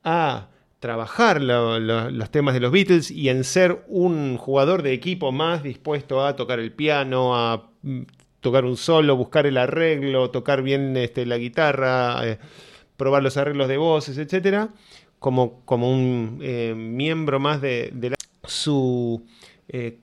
[0.04, 0.48] a
[0.80, 5.30] trabajar lo- lo- los temas de los Beatles y en ser un jugador de equipo
[5.32, 8.02] más dispuesto a tocar el piano, a mm,
[8.40, 12.38] tocar un solo, buscar el arreglo, tocar bien este, la guitarra, eh,
[12.96, 14.70] probar los arreglos de voces, etcétera,
[15.20, 19.22] como, como un eh, miembro más de, la- su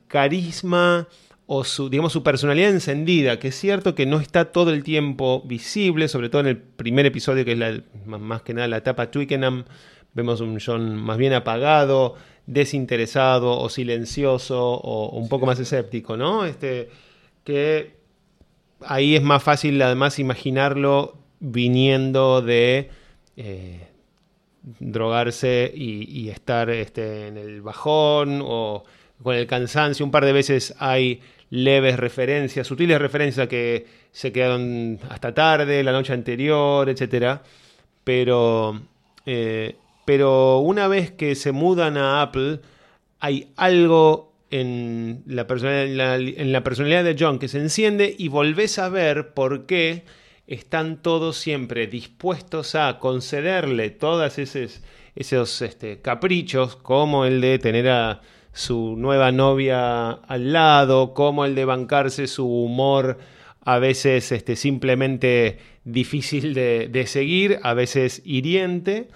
[0.07, 1.07] carisma
[1.51, 5.41] o su, digamos, su personalidad encendida, que es cierto que no está todo el tiempo
[5.47, 9.09] visible, sobre todo en el primer episodio, que es la, más, que nada la etapa
[9.09, 9.65] Twickenham,
[10.13, 12.13] vemos un John más bien apagado,
[12.45, 16.45] desinteresado o silencioso o un poco más escéptico, ¿no?
[16.45, 16.89] Este,
[17.43, 17.95] que
[18.81, 22.91] ahí es más fácil además imaginarlo viniendo de
[23.37, 23.87] eh,
[24.79, 28.83] drogarse y, y estar este, en el bajón o
[29.23, 30.05] con el cansancio.
[30.05, 35.91] Un par de veces hay leves referencias, sutiles referencias que se quedaron hasta tarde, la
[35.91, 37.39] noche anterior, etc.
[38.03, 38.81] Pero,
[39.25, 42.59] eh, pero una vez que se mudan a Apple,
[43.19, 48.27] hay algo en la, en, la, en la personalidad de John que se enciende y
[48.29, 50.03] volvés a ver por qué
[50.47, 54.81] están todos siempre dispuestos a concederle todas esos,
[55.15, 58.21] esos este, caprichos, como el de tener a
[58.53, 63.17] su nueva novia al lado, como el de bancarse su humor
[63.61, 69.09] a veces este, simplemente difícil de, de seguir, a veces hiriente,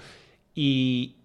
[0.53, 1.15] y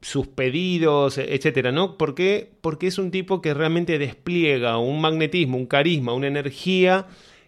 [0.00, 1.98] sus pedidos, etcétera, ¿no?
[1.98, 2.52] ¿Por qué?
[2.60, 7.06] Porque es un tipo que realmente despliega un magnetismo, un carisma, una energía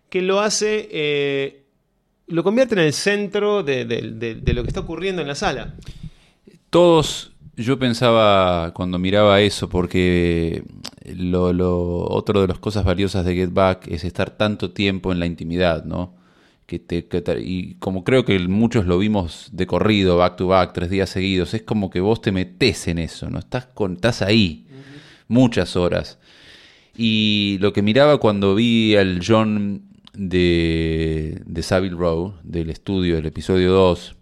[0.08, 1.62] que lo hace, eh,
[2.26, 5.76] lo convierte en el centro de- de lo que está ocurriendo en la sala.
[6.70, 7.29] Todos,
[7.60, 10.64] yo pensaba cuando miraba eso, porque
[11.14, 15.20] lo, lo- otro de las cosas valiosas de Get Back es estar tanto tiempo en
[15.20, 16.14] la intimidad, ¿no?
[16.66, 20.46] Que te, que te- y como creo que muchos lo vimos de corrido, back to
[20.46, 23.38] back, tres días seguidos, es como que vos te metés en eso, ¿no?
[23.38, 24.66] Estás, con, estás ahí
[25.28, 26.18] muchas horas.
[26.96, 33.26] Y lo que miraba cuando vi al John de, de Savile Row, del estudio del
[33.26, 34.16] episodio 2,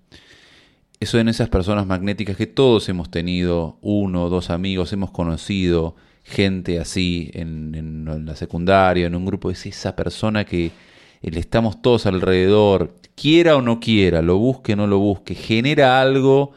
[1.00, 5.94] eso en esas personas magnéticas que todos hemos tenido, uno o dos amigos, hemos conocido
[6.24, 11.30] gente así en, en- en la secundaria, en un grupo, es esa persona que eh,
[11.30, 16.00] le estamos todos alrededor, quiera o no quiera, lo busque o no lo busque, genera
[16.00, 16.52] algo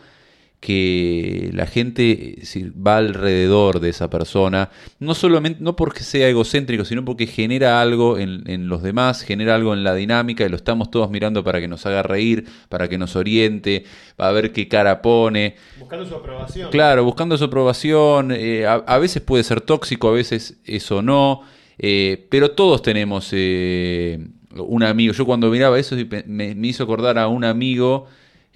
[0.62, 2.36] que la gente
[2.76, 4.70] va alrededor de esa persona,
[5.00, 9.56] no solamente, no porque sea egocéntrico, sino porque genera algo en, en los demás, genera
[9.56, 12.88] algo en la dinámica y lo estamos todos mirando para que nos haga reír, para
[12.88, 15.56] que nos oriente, para ver qué cara pone.
[15.80, 16.70] Buscando su aprobación.
[16.70, 21.42] Claro, buscando su aprobación, eh, a, a veces puede ser tóxico, a veces eso no,
[21.80, 25.12] eh, pero todos tenemos eh, un amigo.
[25.12, 25.96] Yo cuando miraba eso
[26.28, 28.06] me hizo acordar a un amigo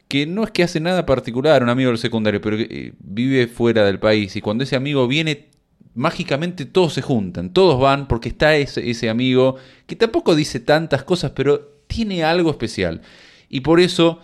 [0.08, 3.48] que no es que hace nada particular, un amigo del secundario, pero que eh, vive
[3.48, 5.48] fuera del país y cuando ese amigo viene,
[5.96, 9.56] mágicamente todos se juntan, todos van porque está ese, ese amigo
[9.88, 13.02] que tampoco dice tantas cosas, pero tiene algo especial.
[13.50, 14.20] Y por eso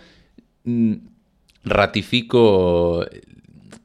[0.64, 0.94] mm,
[1.64, 3.04] ratifico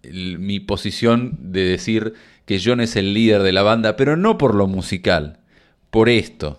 [0.04, 2.14] el- mi posición de decir
[2.46, 5.40] que John es el líder de la banda, pero no por lo musical,
[5.90, 6.58] por esto.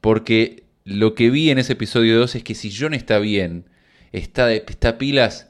[0.00, 3.64] Porque lo que vi en ese episodio 2 es que si John está bien,
[4.18, 5.48] está, de- está pilas,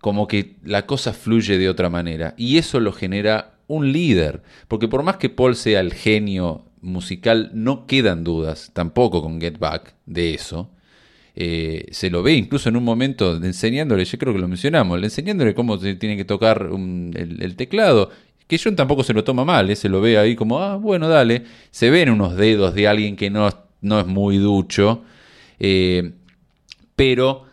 [0.00, 2.34] como que la cosa fluye de otra manera.
[2.36, 4.42] Y eso lo genera un líder.
[4.68, 9.58] Porque por más que Paul sea el genio musical, no quedan dudas, tampoco con Get
[9.58, 10.70] Back, de eso.
[11.34, 15.06] Eh, se lo ve incluso en un momento enseñándole, yo creo que lo mencionamos, le
[15.08, 18.10] enseñándole cómo tiene que tocar el teclado,
[18.46, 21.08] que John tampoco se lo toma mal, eh, se lo ve ahí como, ah, bueno,
[21.08, 23.50] dale, se ven unos dedos de alguien que no,
[23.82, 25.02] no es muy ducho,
[25.58, 26.12] eh,
[26.94, 27.45] pero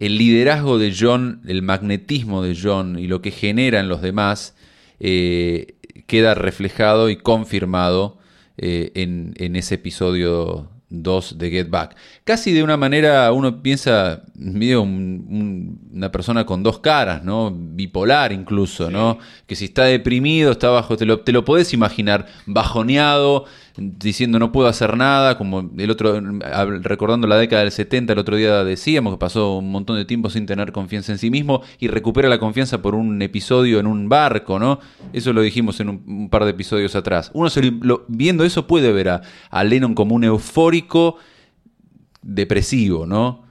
[0.00, 4.56] el liderazgo de John, el magnetismo de John y lo que genera en los demás
[4.98, 5.74] eh,
[6.06, 8.18] queda reflejado y confirmado
[8.58, 11.96] eh, en, en ese episodio 2 de Get Back.
[12.24, 17.54] Casi de una manera, uno piensa, medio un- un- una persona con dos caras, ¿no?
[17.56, 19.18] Bipolar incluso, ¿no?
[19.46, 23.44] Que si está deprimido, está bajo, te lo, te lo podés imaginar, bajoneado,
[23.76, 26.20] diciendo no puedo hacer nada, como el otro,
[26.80, 30.30] recordando la década del 70, el otro día decíamos que pasó un montón de tiempo
[30.30, 34.08] sin tener confianza en sí mismo y recupera la confianza por un episodio en un
[34.08, 34.80] barco, ¿no?
[35.12, 37.30] Eso lo dijimos en un, par de episodios atrás.
[37.34, 37.48] Uno
[38.08, 41.16] viendo eso puede ver a, a Lennon como un eufórico
[42.22, 43.44] depresivo, ¿no?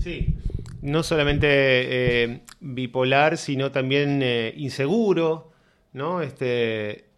[0.00, 0.34] Sí,
[0.80, 5.52] no solamente eh, bipolar, sino también eh, inseguro,
[5.92, 6.22] ¿no?
[6.22, 7.11] Este,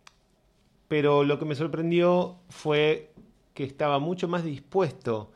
[0.88, 3.10] pero lo que me sorprendió fue
[3.54, 5.30] que estaba mucho más dispuesto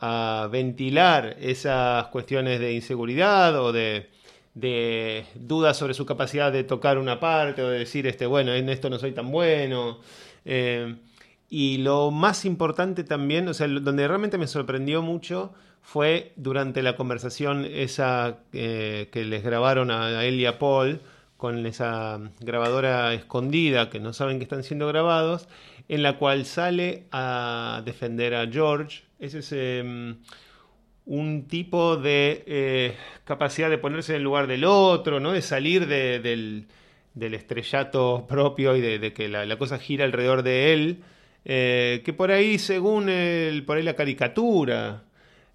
[0.00, 4.08] a ventilar esas cuestiones de inseguridad o de,
[5.34, 8.90] dudas sobre su capacidad de tocar una parte o de decir, este, bueno, en esto
[8.90, 10.00] no soy tan bueno.
[10.44, 10.96] Eh,
[11.48, 16.96] y lo más importante también, o sea, donde realmente me sorprendió mucho fue durante la
[16.96, 21.00] conversación esa eh, que les grabaron a, a él y a Paul
[21.42, 25.48] con esa grabadora escondida que no saben que están siendo grabados,
[25.88, 29.02] en la cual sale a defender a George.
[29.18, 30.18] Ese es em,
[31.04, 35.32] un tipo de eh, capacidad de ponerse en el lugar del otro, ¿no?
[35.32, 36.66] de salir de- del,
[37.14, 40.98] del estrellato propio y de, que la, la cosa gira alrededor de él.
[41.44, 45.02] eh, que por ahí, según el, por ahí la caricatura,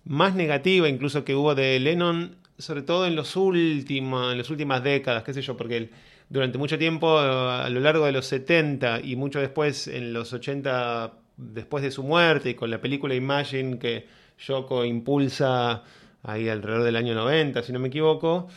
[0.04, 4.84] más negativa incluso que hubo de Lennon, sobre todo en los últimos, en las últimas
[4.84, 5.89] décadas, qué sé yo, porque
[6.30, 10.34] durante mucho tiempo, eh, a lo largo de los 70 y mucho después, en los
[10.34, 14.08] 80, después de su muerte, y con la película Imagine que
[14.39, 15.84] Yoko impulsa
[16.24, 18.47] ahí alrededor del año 90, si no me equivoco,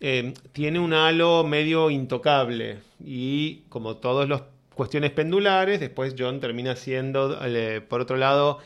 [0.00, 2.78] eh, tiene un halo medio intocable.
[3.04, 4.42] Y como todas las
[4.74, 8.58] cuestiones pendulares, después John termina siendo, eh, por otro lado,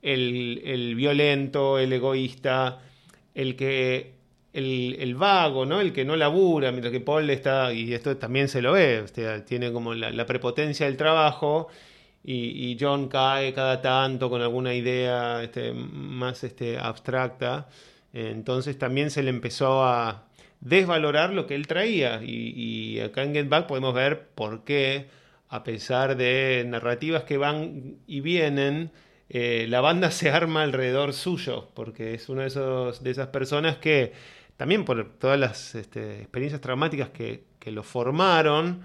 [0.00, 2.80] el, el violento, el egoísta,
[3.34, 4.11] el que
[4.52, 5.80] el, el vago, ¿no?
[5.80, 9.04] El que no labura, mientras que Paul está, y esto también se lo ve,
[9.46, 11.68] tiene como la, prepotencia del trabajo
[12.24, 17.68] y, John cae cada tanto con alguna idea este, más este, abstracta.
[18.12, 20.26] Entonces también se le empezó a
[20.60, 22.22] desvalorar lo que él traía.
[22.22, 22.52] Y,
[22.96, 25.08] y acá en Get Back podemos ver por qué,
[25.48, 28.92] a pesar de narrativas que van y vienen,
[29.34, 33.78] eh, la banda se arma alrededor suyo, porque es una de, esos, de esas personas
[33.78, 34.12] que,
[34.56, 38.82] también por todas las este, experiencias traumáticas que, que lo formaron,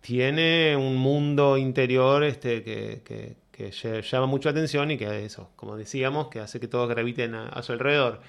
[0.00, 5.76] tiene un mundo interior este, que, que- que llama mucho atención y que eso, como
[5.76, 8.20] decíamos, que hace que todos graviten a, su alrededor.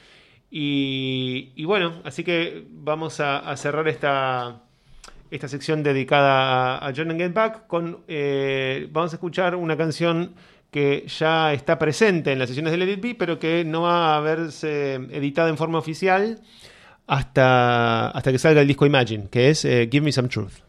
[0.51, 4.63] Y, y bueno, así que vamos a, a cerrar esta,
[5.31, 9.77] esta sección dedicada a, a John and Get Back con, eh, vamos a escuchar una
[9.77, 10.35] canción
[10.73, 14.17] que ya está presente en las sesiones de Let It Be, pero que no va
[14.17, 16.41] a verse editada en forma oficial
[17.07, 20.63] hasta, hasta que salga el disco Imagine, que es eh, Give Me Some Truth.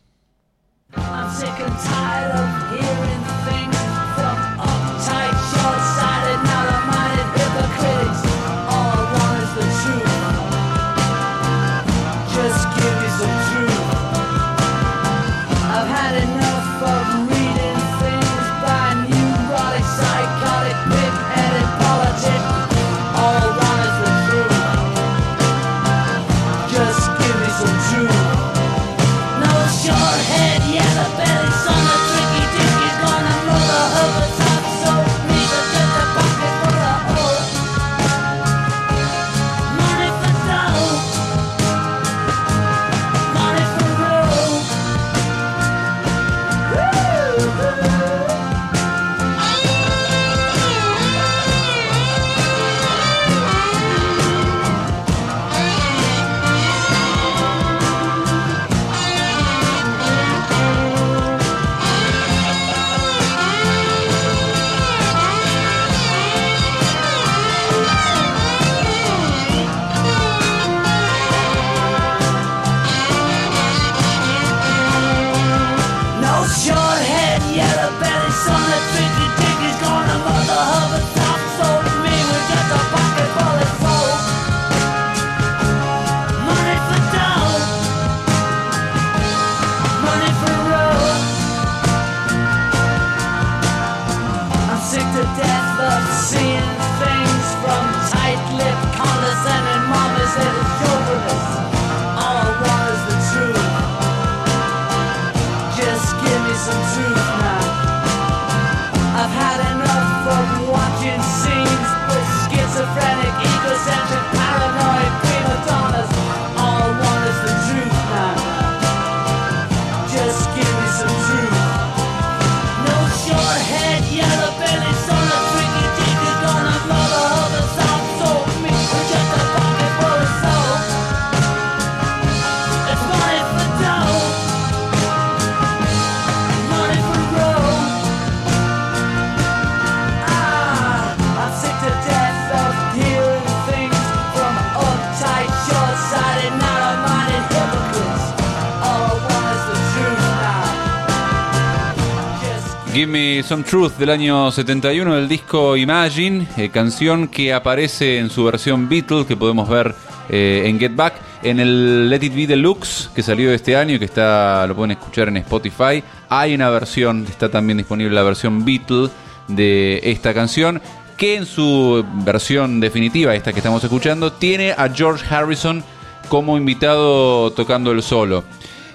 [153.44, 158.88] Some Truth del año 71 del disco Imagine, eh, canción que aparece en su versión
[158.88, 159.94] Beatles que podemos ver
[160.30, 163.98] eh, en Get Back, en el Let It Be Deluxe que salió este año y
[163.98, 166.02] que está lo pueden escuchar en Spotify.
[166.30, 169.10] Hay una versión, está también disponible la versión Beatles
[169.48, 170.80] de esta canción
[171.18, 175.84] que en su versión definitiva, esta que estamos escuchando, tiene a George Harrison
[176.30, 178.42] como invitado tocando el solo.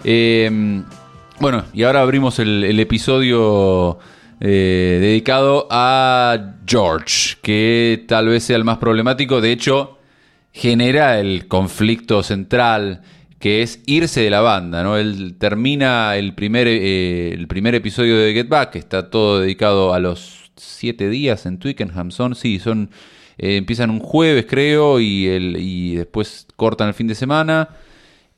[0.04, 0.82] Eh,
[1.39, 4.00] bueno, y ahora abrimos el, el episodio
[4.42, 9.42] eh, dedicado a George, que tal vez sea el más problemático.
[9.42, 9.98] De hecho,
[10.52, 13.02] genera el conflicto central
[13.40, 14.98] que es irse de la banda, ¿no?
[14.98, 20.00] Él termina el primer, eh, el primer episodio de Get Back, está todo dedicado a
[20.00, 22.92] los siete días en Twickenham, son, sí, son,
[23.38, 27.70] eh, empiezan un jueves creo y, el, y después cortan el fin de semana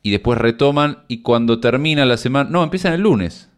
[0.04, 3.50] y después retoman y cuando termina la semana, no, empiezan el lunes.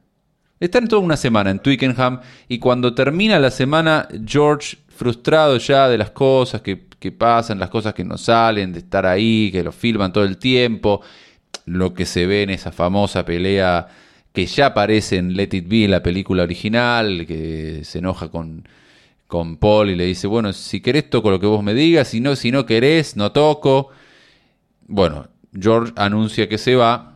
[0.64, 5.98] Están toda una semana en Twickenham y cuando termina la semana, George, frustrado ya de
[5.98, 9.74] las cosas que, que pasan, las cosas que no salen, de estar ahí, que lo
[9.74, 11.02] filman todo el tiempo,
[11.66, 13.90] lo que se ve en esa famosa pelea
[14.32, 18.66] que ya aparece en Let It Be, la película original, que se enoja con,
[19.28, 22.22] con Paul y le dice, bueno, si querés toco lo que vos me digas, si
[22.22, 23.90] no, si no querés, no toco.
[24.88, 27.13] Bueno, George anuncia que se va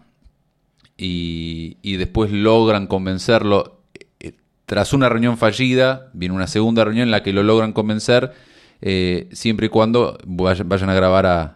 [0.98, 3.82] y, después logran convencerlo.
[4.20, 4.34] eh,
[4.66, 8.34] Tras una reunión fallida, viene una segunda reunión en la que lo logran convencer,
[8.82, 11.54] eh, siempre y cuando vayan, a grabar a,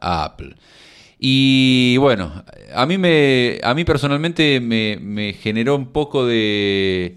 [0.00, 0.54] Apple.
[1.18, 7.16] Y bueno, a mí, me, a mí personalmente me, generó un poco de,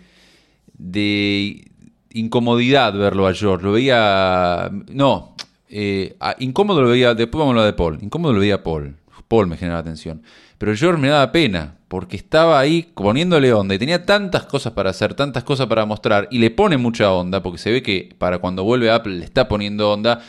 [2.12, 3.64] incomodidad verlo a George.
[3.64, 4.72] Lo veía.
[4.92, 5.36] No,
[5.70, 7.14] eh, incómodo lo veía.
[7.14, 8.00] Después vamos a hablar de Paul.
[8.02, 8.96] Incómodo lo veía a Paul.
[9.28, 10.24] Paul me generaba atención.
[10.60, 11.76] Pero George me daba pena.
[11.88, 13.74] Porque estaba ahí poniéndole onda.
[13.74, 16.28] Y tenía tantas cosas para hacer, tantas cosas para mostrar.
[16.30, 17.42] Y le pone mucha onda.
[17.42, 20.22] Porque se ve que para cuando vuelve Apple le está poniendo onda.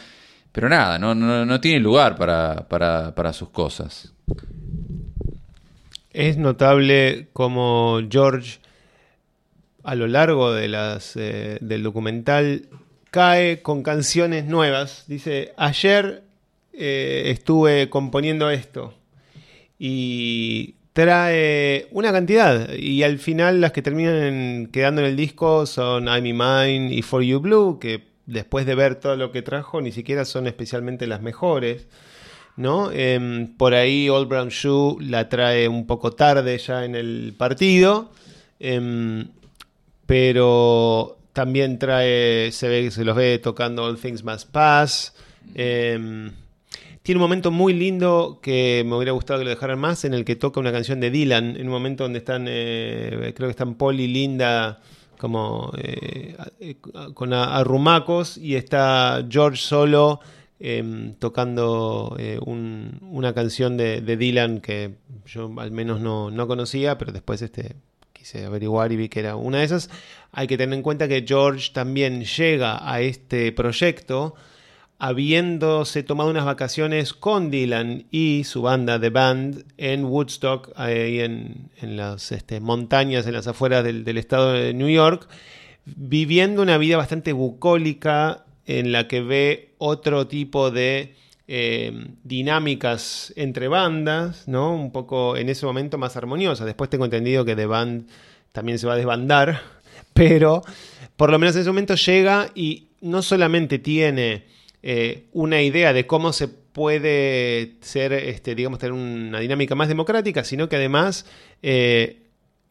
[0.52, 4.14] Pero nada, no, tiene lugar para sus cosas.
[6.12, 8.58] Es notable como George,
[9.84, 12.66] a lo largo de las, eh, del documental,
[13.10, 15.04] cae con canciones nuevas.
[15.06, 16.24] Dice, ayer
[16.72, 18.94] eh, estuve componiendo esto
[19.82, 26.04] y trae una cantidad y al final las que terminan quedando en el disco son
[26.04, 29.80] I'm in Mine y For You Blue, que después de ver todo lo que trajo
[29.80, 31.88] ni siquiera son especialmente las mejores.
[32.56, 32.90] ¿no?
[32.92, 38.12] Em, por ahí Old Brown Shoe la trae un poco tarde ya en el partido,
[38.58, 39.28] em,
[40.04, 45.14] pero también trae, se ve que se los ve tocando All Things Must Pass.
[45.54, 46.32] em,
[47.02, 50.24] tiene un momento muy lindo que me hubiera gustado que lo dejaran más, en el
[50.24, 53.74] que toca una canción de Dylan, en un momento donde están, eh, creo que están
[53.74, 54.80] Paul y Linda
[55.18, 56.34] como eh,
[57.14, 60.20] con arrumacos y está George solo
[60.58, 64.94] em, tocando eh, un- una canción de, de Dylan que
[65.26, 67.76] yo al menos no, no conocía, pero después este,
[68.12, 69.90] quise averiguar y vi que era una de esas.
[70.32, 74.34] Hay que tener en cuenta que George también llega a este proyecto
[75.00, 81.70] habiéndose tomado unas vacaciones con Dylan y su banda The Band en Woodstock, ahí en,
[81.80, 85.26] en las este, montañas, en las afueras del, del estado de New York,
[85.86, 91.14] viviendo una vida bastante bucólica en la que ve otro tipo de
[91.48, 94.74] eh, dinámicas entre bandas, ¿no?
[94.74, 96.66] Un poco en ese momento más armoniosas.
[96.66, 98.06] Después tengo entendido que The Band
[98.52, 99.62] también se va a desbandar,
[100.12, 100.62] pero
[101.16, 104.44] por lo menos en ese momento llega y no solamente tiene
[104.82, 110.44] eh, una idea de cómo se puede ser, este, digamos, tener una dinámica más democrática,
[110.44, 111.26] sino que además
[111.62, 112.22] eh,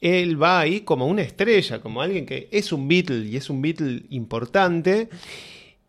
[0.01, 3.62] él va ahí como una estrella, como alguien que es un Beatle y es un
[3.62, 5.10] Beatle importante.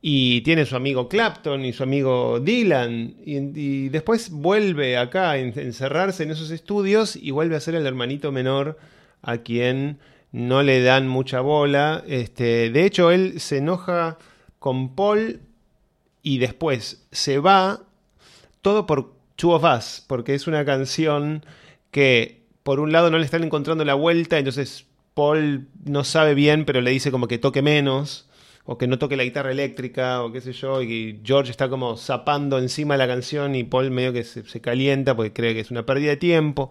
[0.02, 3.16] Y tiene su amigo Clapton y su amigo Dylan.
[3.24, 7.86] Y, después vuelve acá a en- encerrarse en esos estudios y vuelve a ser el
[7.86, 8.78] hermanito menor
[9.20, 9.98] a quien
[10.32, 12.02] no le dan mucha bola.
[12.08, 14.16] Este, de hecho, él se enoja
[14.58, 15.40] con Paul
[16.22, 17.80] y después se va
[18.62, 21.44] todo por Two of Us, porque es una canción
[21.90, 26.64] que por un lado no le están encontrando la vuelta, entonces Paul no sabe bien,
[26.64, 28.28] pero le dice como que toque menos,
[28.64, 31.96] o que no toque la guitarra eléctrica, o qué sé yo, y George está como
[31.96, 35.60] zapando encima de la canción y Paul medio que se, se calienta porque cree que
[35.60, 36.70] es una pérdida de tiempo,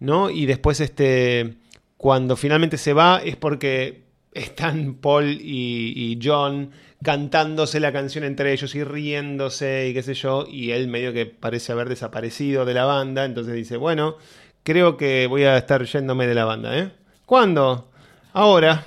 [0.00, 0.28] ¿no?
[0.28, 1.54] Y después este,
[1.96, 4.02] cuando finalmente se va es porque
[4.32, 6.70] están Paul y, John
[7.02, 11.26] cantándose la canción entre ellos y riéndose y qué sé yo, y él medio que
[11.26, 14.16] parece haber desaparecido de la banda, entonces dice, bueno,
[14.62, 16.90] creo que voy a estar yéndome de la banda, ¿eh?
[17.26, 17.90] ¿Cuándo?
[18.32, 18.86] Ahora.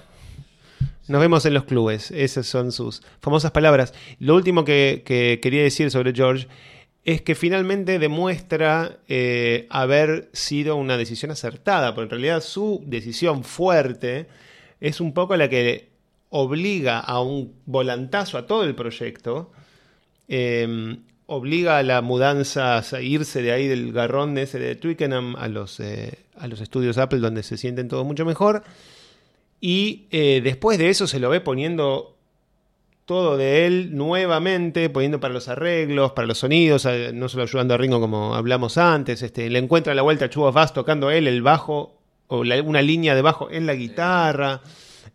[1.07, 2.09] Nos vemos en los clubes.
[2.09, 3.93] Esas son sus famosas palabras.
[4.17, 6.47] Lo último que, que quería decir sobre George
[7.05, 13.43] es que finalmente demuestra eh, haber sido una decisión acertada, porque en realidad su decisión
[13.43, 14.27] fuerte
[14.85, 15.89] es un poco la que
[16.29, 19.51] obliga a un volantazo a todo el proyecto,
[20.27, 25.35] eh, obliga a la mudanza, a irse de ahí del garrón de ese de Twickenham
[25.37, 28.63] a los, eh, a los estudios Apple donde se sienten todos mucho mejor.
[29.59, 32.15] Y eh, después de eso se lo ve poniendo
[33.05, 37.77] todo de él nuevamente, poniendo para los arreglos, para los sonidos, no solo ayudando a
[37.77, 41.41] Ringo como hablamos antes, este, le encuentra la vuelta a Chuba Bass tocando él el
[41.41, 41.94] bajo
[42.27, 44.61] o la- una línea de bajo en la guitarra.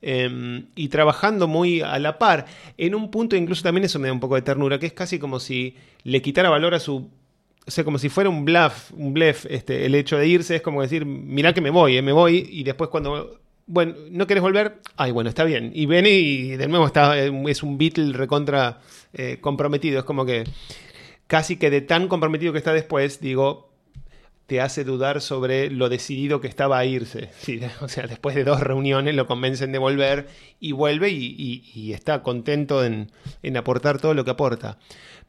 [0.03, 2.47] eh, y trabajando muy a la par.
[2.79, 5.19] En un punto, incluso también eso me da un poco de ternura, que es casi
[5.19, 7.11] como si le quitara valor a su.
[7.67, 10.63] O sea, como si fuera un bluff, un bluff, este, el hecho de irse es
[10.63, 14.43] como decir, mirá que me voy, eh, me voy, y después cuando bueno, ¿no querés
[14.43, 14.81] volver?
[14.97, 15.71] Ay, bueno, está bien.
[15.75, 18.81] Y viene y de nuevo está, eh, es un Beatle recontra
[19.13, 19.99] eh, comprometido.
[19.99, 20.45] Es como que
[21.27, 23.70] casi que de tan comprometido que está después, digo,
[24.51, 27.31] te hace dudar sobre lo decidido que estaba a irse.
[27.83, 30.27] O sea, después de dos reuniones lo convencen de volver
[30.59, 33.13] y vuelve y, está contento en,
[33.45, 34.77] en aportar todo lo que aporta.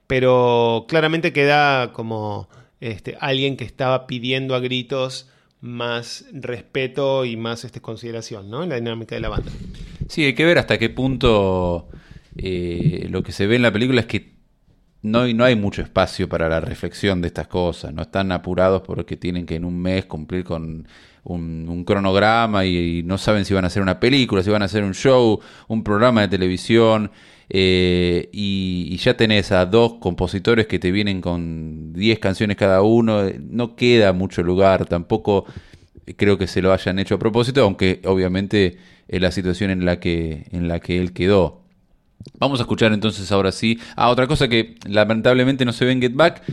[0.07, 2.49] Pero claramente queda como
[2.80, 8.63] este, alguien que estaba pidiendo a gritos más respeto y más este, consideración ¿no?
[8.63, 9.51] en la dinámica de la banda.
[10.09, 11.89] Sí, hay que ver hasta qué punto
[12.38, 14.41] eh, lo que se ve en la película es que
[15.02, 17.93] no, no hay mucho espacio para la reflexión de estas cosas.
[17.93, 20.88] No están apurados porque tienen que en un mes cumplir con
[21.24, 24.66] un, cronograma y, y no saben si van a hacer una película, si van a
[24.66, 27.12] hacer un show, un programa de televisión.
[27.49, 32.82] eh, y, y ya tenés a dos compositores que te vienen con 10 canciones cada
[32.82, 33.26] uno.
[33.28, 35.45] eh, No queda mucho lugar, tampoco
[36.18, 38.78] creo que se lo hayan hecho a propósito, aunque obviamente
[39.08, 41.61] es la situación en la que, en la que él quedó.
[42.39, 43.80] Vamos a escuchar entonces ahora sí.
[43.95, 46.43] Ah, otra cosa que lamentablemente no se ve en Get Back,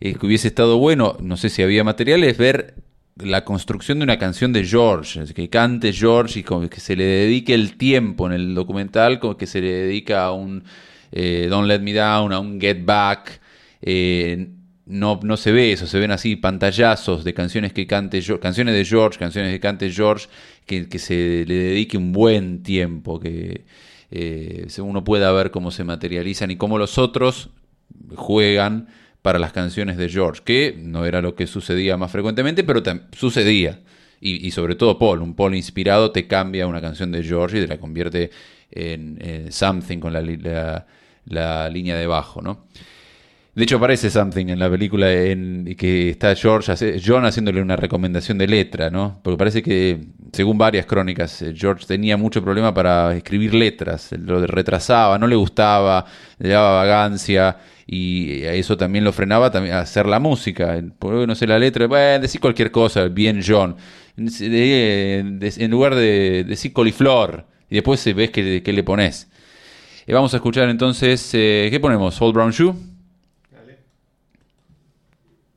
[0.00, 2.74] eh, que hubiese estado bueno, no sé si había material, es ver
[3.16, 7.54] la construcción de una canción de George, que cante George y que se le dedique
[7.54, 10.64] el tiempo en el documental, como que se le dedica a un
[11.12, 13.40] eh, Don't Let Me Down, a un Get Back.
[13.82, 14.48] eh,
[14.86, 18.84] no, no se ve eso, se ven así pantallazos de canciones que cante canciones de
[18.84, 20.28] George, canciones que cante George,
[20.64, 23.64] que, que se le dedique un buen tiempo, que
[24.10, 27.50] eh, uno pueda ver cómo se materializan y cómo los otros
[28.14, 28.88] juegan
[29.22, 32.82] para las canciones de George, que no era lo que sucedía más frecuentemente, pero
[33.12, 33.80] sucedía.
[34.20, 37.66] Y, sobre todo Paul, un Paul inspirado te cambia una canción de George y te
[37.68, 38.30] la convierte
[38.70, 39.18] en,
[39.52, 40.86] something con la, la-
[41.26, 42.66] la línea de bajo, ¿no?
[43.56, 48.36] De hecho, aparece Something en la película en que está George, John haciéndole una recomendación
[48.36, 49.18] de letra, ¿no?
[49.22, 54.46] Porque parece que, según varias crónicas, eh, George tenía mucho problema para escribir letras, lo
[54.46, 56.04] retrasaba, no le gustaba,
[56.38, 60.78] le daba vagancia y eso también lo frenaba a hacer la música.
[60.98, 63.74] Porque no sé la letra, bueno, decir cualquier cosa, bien John.
[64.18, 69.30] En lugar de decir coliflor, y después ves que le pones.
[70.06, 72.20] Eh, Vamos a escuchar entonces, eh, ¿qué ponemos?
[72.20, 72.95] Old Brown Shoe.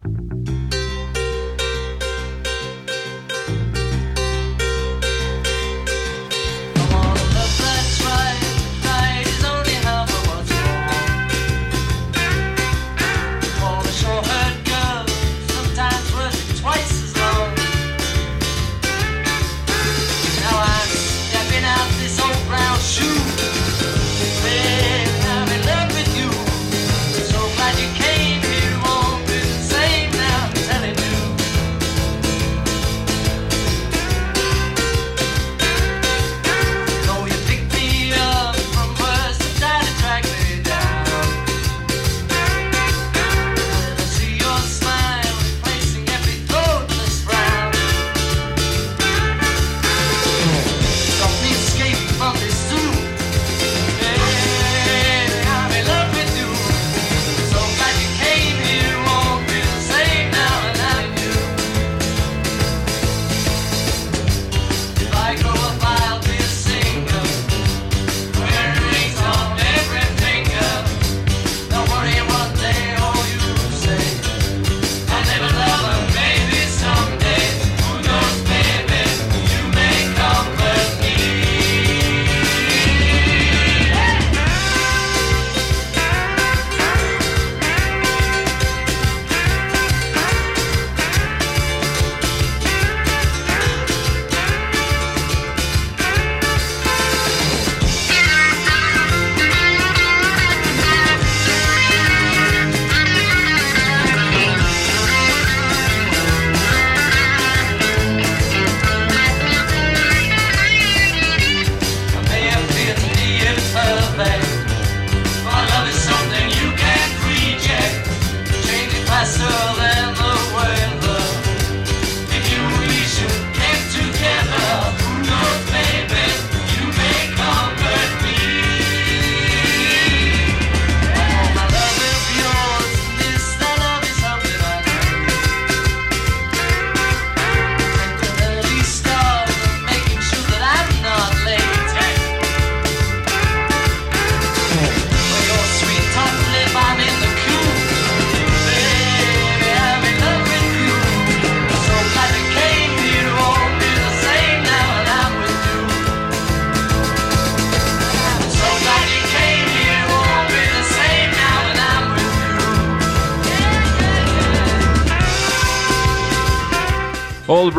[0.02, 0.59] Thank you.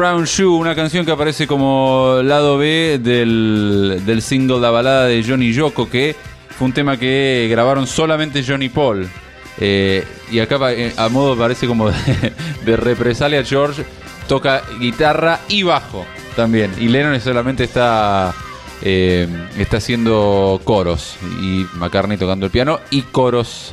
[0.01, 5.23] Brown Shoe, una canción que aparece como lado B del, del single La balada de
[5.23, 6.17] Johnny Yoko, que
[6.49, 9.07] fue un tema que grabaron solamente Johnny Paul.
[9.59, 11.91] Eh, y acá eh, a modo parece como
[12.65, 13.85] de, represalia George
[14.27, 16.73] toca guitarra y bajo también.
[16.79, 18.33] Y Lennon solamente está,
[18.81, 19.29] eh,
[19.59, 23.71] está haciendo coros y McCartney tocando el piano y coros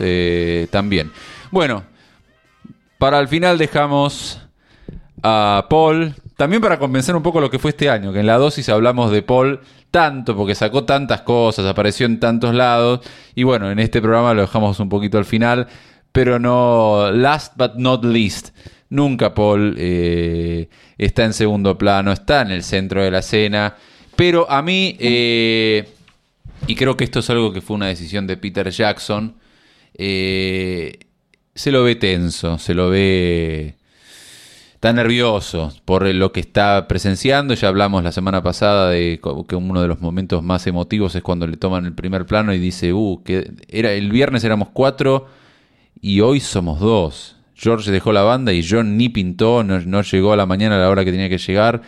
[0.72, 1.10] también.
[1.52, 1.86] Bueno,
[2.98, 4.42] para el final dejamos
[5.24, 8.38] a Paul, también para compensar un poco lo que fue este año, que en la
[8.38, 9.62] dosis hablamos de Paul
[9.92, 13.02] tanto, porque sacó tantas cosas, apareció en tantos lados,
[13.36, 15.68] y bueno, en este programa lo dejamos un poquito al final,
[16.12, 18.50] pero no, last but not least,
[18.90, 23.76] nunca Paul eh, está en segundo plano, está en el centro de la escena,
[24.16, 25.88] pero a mí, eh,
[26.68, 29.36] y creo que esto es algo que fue una decisión de Peter Jackson,
[29.94, 31.00] eh,
[31.56, 33.76] se lo ve tenso, se lo ve
[34.78, 37.56] está nervioso por lo que está presenciando.
[37.56, 41.48] Ya hablamos la semana pasada de que uno de los momentos más emotivos es cuando
[41.48, 45.26] le toman el primer plano y dice, uh, que era el viernes éramos cuatro
[46.00, 47.38] y hoy somos dos.
[47.56, 50.90] George dejó la banda y John ni pintó, no, llegó a la mañana a la
[50.92, 51.82] hora que tenía que llegar.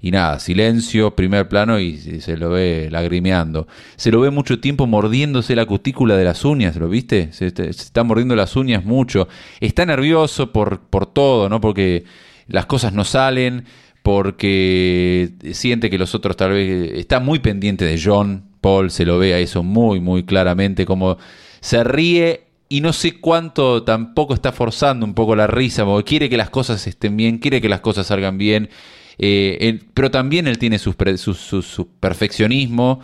[0.00, 3.68] Y nada, silencio, primer plano y se lo ve lagrimeando.
[3.96, 7.34] Se lo ve mucho tiempo mordiéndose la cutícula de las uñas, ¿lo viste?
[7.34, 9.28] Se, se está mordiendo las uñas mucho.
[9.60, 11.60] Está nervioso por, por todo, ¿no?
[11.60, 12.06] Porque
[12.50, 13.64] las cosas no salen,
[14.02, 16.92] porque siente que los otros tal vez...
[16.98, 21.16] Está muy pendiente de John, Paul se lo ve a eso muy, muy claramente, como
[21.60, 26.28] se ríe y no sé cuánto tampoco está forzando un poco la risa, porque quiere
[26.30, 28.68] que las cosas estén bien, quiere que las cosas salgan bien,
[29.18, 33.00] eh, pero también él tiene su, su- su perfeccionismo.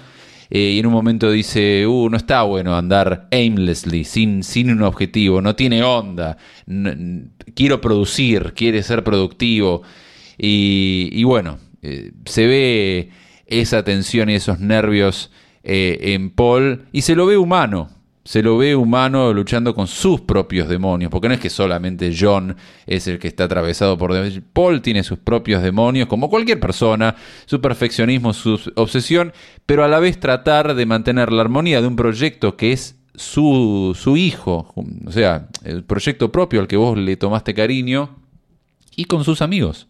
[0.50, 4.82] Eh, y en un momento dice, uh, no está bueno andar aimlessly, sin, sin un
[4.82, 6.36] objetivo, no tiene onda,
[7.54, 9.82] quiero producir, quiere ser productivo.
[10.38, 13.10] Y, y bueno, eh, se ve
[13.46, 15.30] esa tensión y esos nervios
[15.62, 17.90] eh, en Paul y se lo ve humano.
[18.26, 22.56] Se lo ve humano luchando con sus propios demonios, porque no es que solamente John
[22.84, 24.42] es el que está atravesado por demonios.
[24.52, 27.14] Paul tiene sus propios demonios, como cualquier persona,
[27.44, 29.32] su perfeccionismo, su obsesión,
[29.64, 33.94] pero a la vez tratar de mantener la armonía de un proyecto que es su,
[34.16, 38.16] hijo, o sea, el proyecto propio al que vos le tomaste cariño,
[38.96, 39.86] y con sus amigos.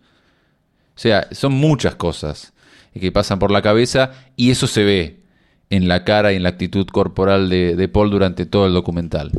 [0.94, 2.52] O sea, son muchas cosas
[2.92, 5.25] que pasan por la cabeza y eso se ve
[5.70, 9.32] en la cara y en la actitud corporal de, Paul durante todo el documental.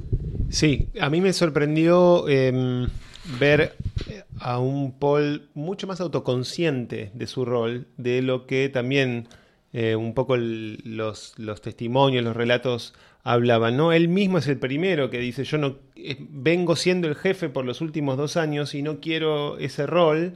[0.50, 2.88] Sí, a mí me sorprendió em,
[3.40, 3.76] ver
[4.10, 9.28] eh, a un Paul mucho más autoconsciente de su rol, de lo que también
[9.74, 13.76] eh, un poco los, los testimonios, los relatos hablaban.
[13.76, 13.92] ¿no?
[13.92, 17.66] Él mismo es el primero que dice, yo no eh, vengo siendo el jefe por
[17.66, 20.34] los últimos dos años y no quiero ese rol.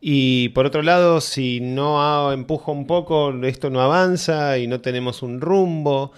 [0.00, 5.22] Y por otro lado, si no empujo un poco, esto no avanza y no tenemos
[5.22, 6.12] un rumbo.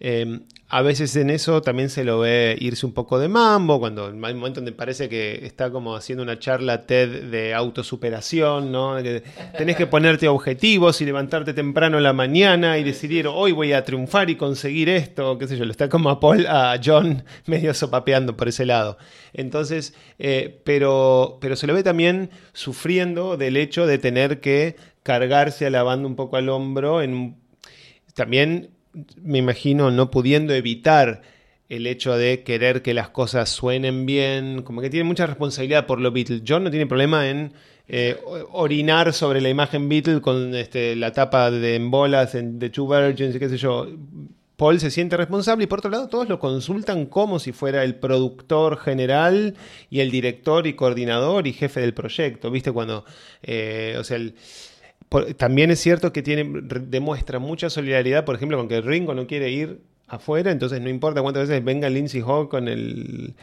[0.00, 0.40] Eh,
[0.74, 4.32] a veces en eso también se lo ve irse un poco de mambo, cuando hay
[4.32, 9.00] un momento donde parece que está como haciendo una charla TED de autosuperación, ¿no?
[9.00, 9.22] Que
[9.56, 13.84] tenés que ponerte objetivos y levantarte temprano en la mañana y decidir hoy voy a
[13.84, 17.72] triunfar y conseguir esto, qué sé yo, lo está como a Paul, a John medio
[17.72, 18.98] sopapeando por ese lado.
[19.32, 25.66] Entonces, eh, pero, pero se lo ve también sufriendo del hecho de tener que cargarse
[25.66, 27.36] a la banda un poco al hombro en
[28.14, 28.73] también
[29.22, 31.22] me imagino no pudiendo evitar
[31.68, 36.00] el hecho de querer que las cosas suenen bien, como que tiene mucha responsabilidad por
[36.00, 36.42] lo Beatles.
[36.46, 37.52] John no tiene problema en
[37.88, 38.16] eh,
[38.52, 42.88] orinar sobre la imagen Beatle con este, la tapa de en bolas en The Two
[42.88, 43.88] Virgins qué sé yo.
[44.56, 47.96] Paul se siente responsable y por otro lado todos lo consultan como si fuera el
[47.96, 49.54] productor general
[49.90, 52.70] y el director y coordinador y jefe del proyecto, ¿viste?
[52.70, 53.04] Cuando,
[53.42, 54.34] eh, o sea, el-
[55.36, 59.50] también es cierto que tiene, demuestra mucha solidaridad, por ejemplo, con que Ringo no quiere
[59.50, 63.34] ir afuera, entonces no importa cuántas veces venga Lindsay Hogg con el,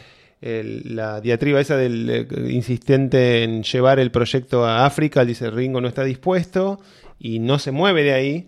[0.41, 5.87] la diatriba esa del eh, insistente en llevar el proyecto a África, dice Ringo no
[5.87, 6.79] está dispuesto
[7.19, 8.47] y no se mueve de ahí.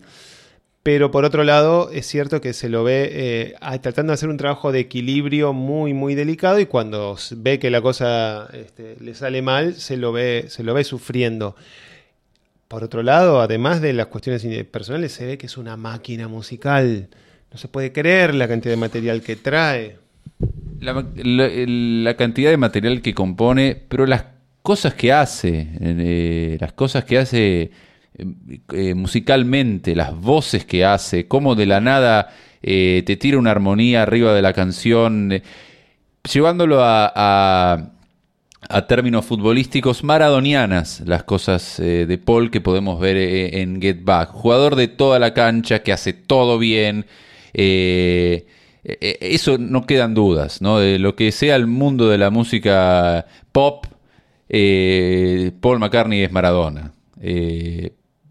[0.82, 4.36] Pero por otro lado, es cierto que se lo ve eh, tratando de hacer un
[4.36, 9.40] trabajo de equilibrio muy, muy delicado y cuando ve que la cosa este, le sale
[9.40, 11.56] mal, se lo ve, se lo ve sufriendo.
[12.68, 17.08] Por otro lado, además de las cuestiones personales, se ve que es una máquina musical.
[17.52, 19.98] No se puede creer la cantidad de material que trae.
[20.80, 24.24] La, cantidad de material que compone, pero las
[24.62, 27.70] cosas que hace, eh, las cosas que hace
[28.18, 34.02] eh, eh, musicalmente, las voces que hace, cómo de la nada te tira una armonía
[34.02, 35.42] arriba de la canción,
[36.32, 37.90] llevándolo a-
[38.68, 44.04] a términos futbolísticos maradonianas las cosas eh, de Paul que podemos ver eh, en Get
[44.04, 44.30] Back.
[44.30, 47.06] Jugador de toda la cancha, que hace todo bien.
[47.52, 48.46] eh,
[48.82, 50.78] eso no quedan dudas, ¿no?
[50.78, 53.86] De lo que sea el mundo de la música pop,
[54.48, 56.92] Paul McCartney es Maradona.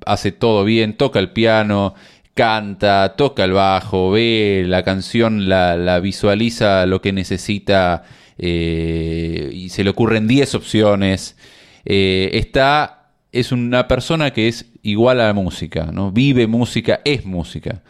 [0.05, 1.95] Hace todo bien, toca el piano,
[2.35, 8.03] canta, toca el bajo, ve la canción, la visualiza lo que necesita
[8.45, 11.37] eh, y se le ocurren 10 opciones.
[11.85, 16.11] Eh, está, es una persona que es igual a la música, ¿no?
[16.11, 17.83] Vive música, es música.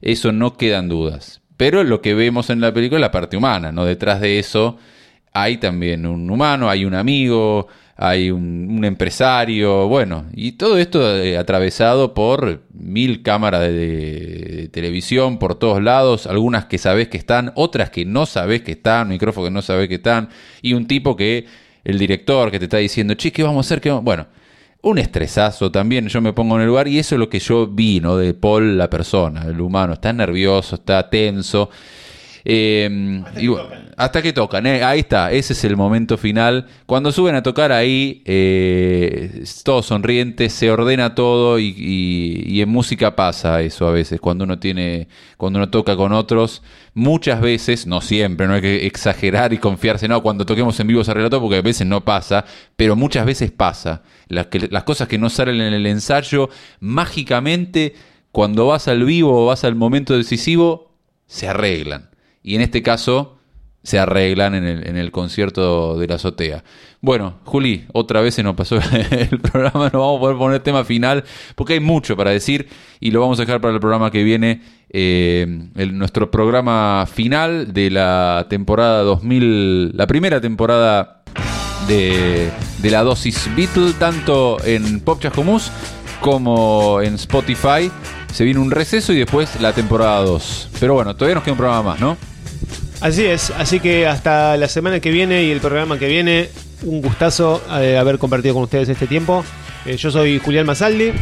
[0.00, 1.42] Eso no quedan dudas.
[1.58, 3.84] Pero lo que vemos en la película es la parte humana, ¿no?
[3.84, 4.78] Detrás de eso
[5.34, 7.68] hay también un humano, hay un amigo,
[8.00, 15.56] hay un, empresario, bueno, y todo esto eh, atravesado por mil cámaras de, televisión por
[15.56, 19.52] todos lados, algunas que sabés que están, otras que no sabés que están, micrófonos que
[19.52, 20.28] no sabés que están,
[20.62, 21.46] y un tipo que,
[21.82, 23.80] el director que te está diciendo, che, ¿qué vamos a hacer?
[23.80, 24.28] ¿Qué vamos-?" Bueno,
[24.82, 27.66] un estresazo también, yo me pongo en el lugar y eso es lo que yo
[27.66, 28.16] vi, ¿no?
[28.16, 31.68] De Paul, la persona, el humano, está nervioso, está tenso.
[32.50, 33.90] Eh, Hasta y que tocan.
[33.98, 36.66] hasta que tocan, eh, ahí está, ese es el momento final.
[36.86, 42.70] Cuando suben a tocar ahí, eh, todos sonrientes, se ordena todo y, y- y en
[42.70, 46.62] música pasa eso a veces, cuando uno tiene, cuando uno toca con otros,
[46.94, 51.04] muchas veces, no siempre, no hay que exagerar y confiarse, no, cuando toquemos en vivo
[51.04, 52.46] se arregla todo porque a veces no pasa,
[52.76, 54.02] pero muchas veces pasa.
[54.28, 56.48] Las, que, las cosas que no salen en el ensayo,
[56.80, 57.94] mágicamente,
[58.32, 60.92] cuando vas al vivo o vas al momento decisivo,
[61.26, 62.07] se arreglan.
[62.42, 63.34] Y en este caso
[63.82, 66.64] se arreglan en el, en el concierto de la azotea.
[67.00, 68.76] Bueno, Juli, otra vez se nos pasó
[69.10, 71.24] el programa, no vamos a poder poner tema final
[71.54, 72.68] porque hay mucho para decir
[73.00, 77.72] y lo vamos a dejar para el programa que viene, eh, el- nuestro programa final
[77.72, 81.22] de la temporada 2000, la primera temporada
[81.86, 82.50] de,
[82.82, 85.70] de la dosis Beatle, tanto en Pop Chascomús
[86.20, 87.90] como en Spotify.
[88.32, 90.70] Se viene un receso y después la temporada 2.
[90.80, 92.16] Pero bueno, todavía nos queda un programa más, ¿no?
[93.00, 96.50] Así es, así que hasta la semana que viene y el programa que viene,
[96.82, 99.44] un gustazo eh, haber compartido con ustedes este tiempo.
[99.86, 101.12] Eh, yo soy Julián Masaldi.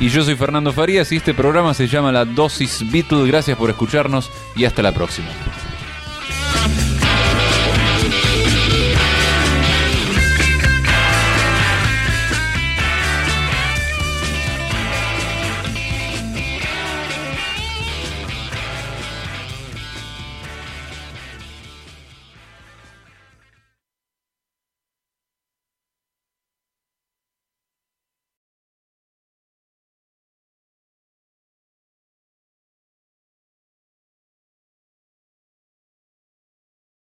[0.00, 3.26] Y yo soy Fernando Farías y este programa se llama La Dosis Beatle.
[3.26, 5.28] Gracias por escucharnos y hasta la próxima.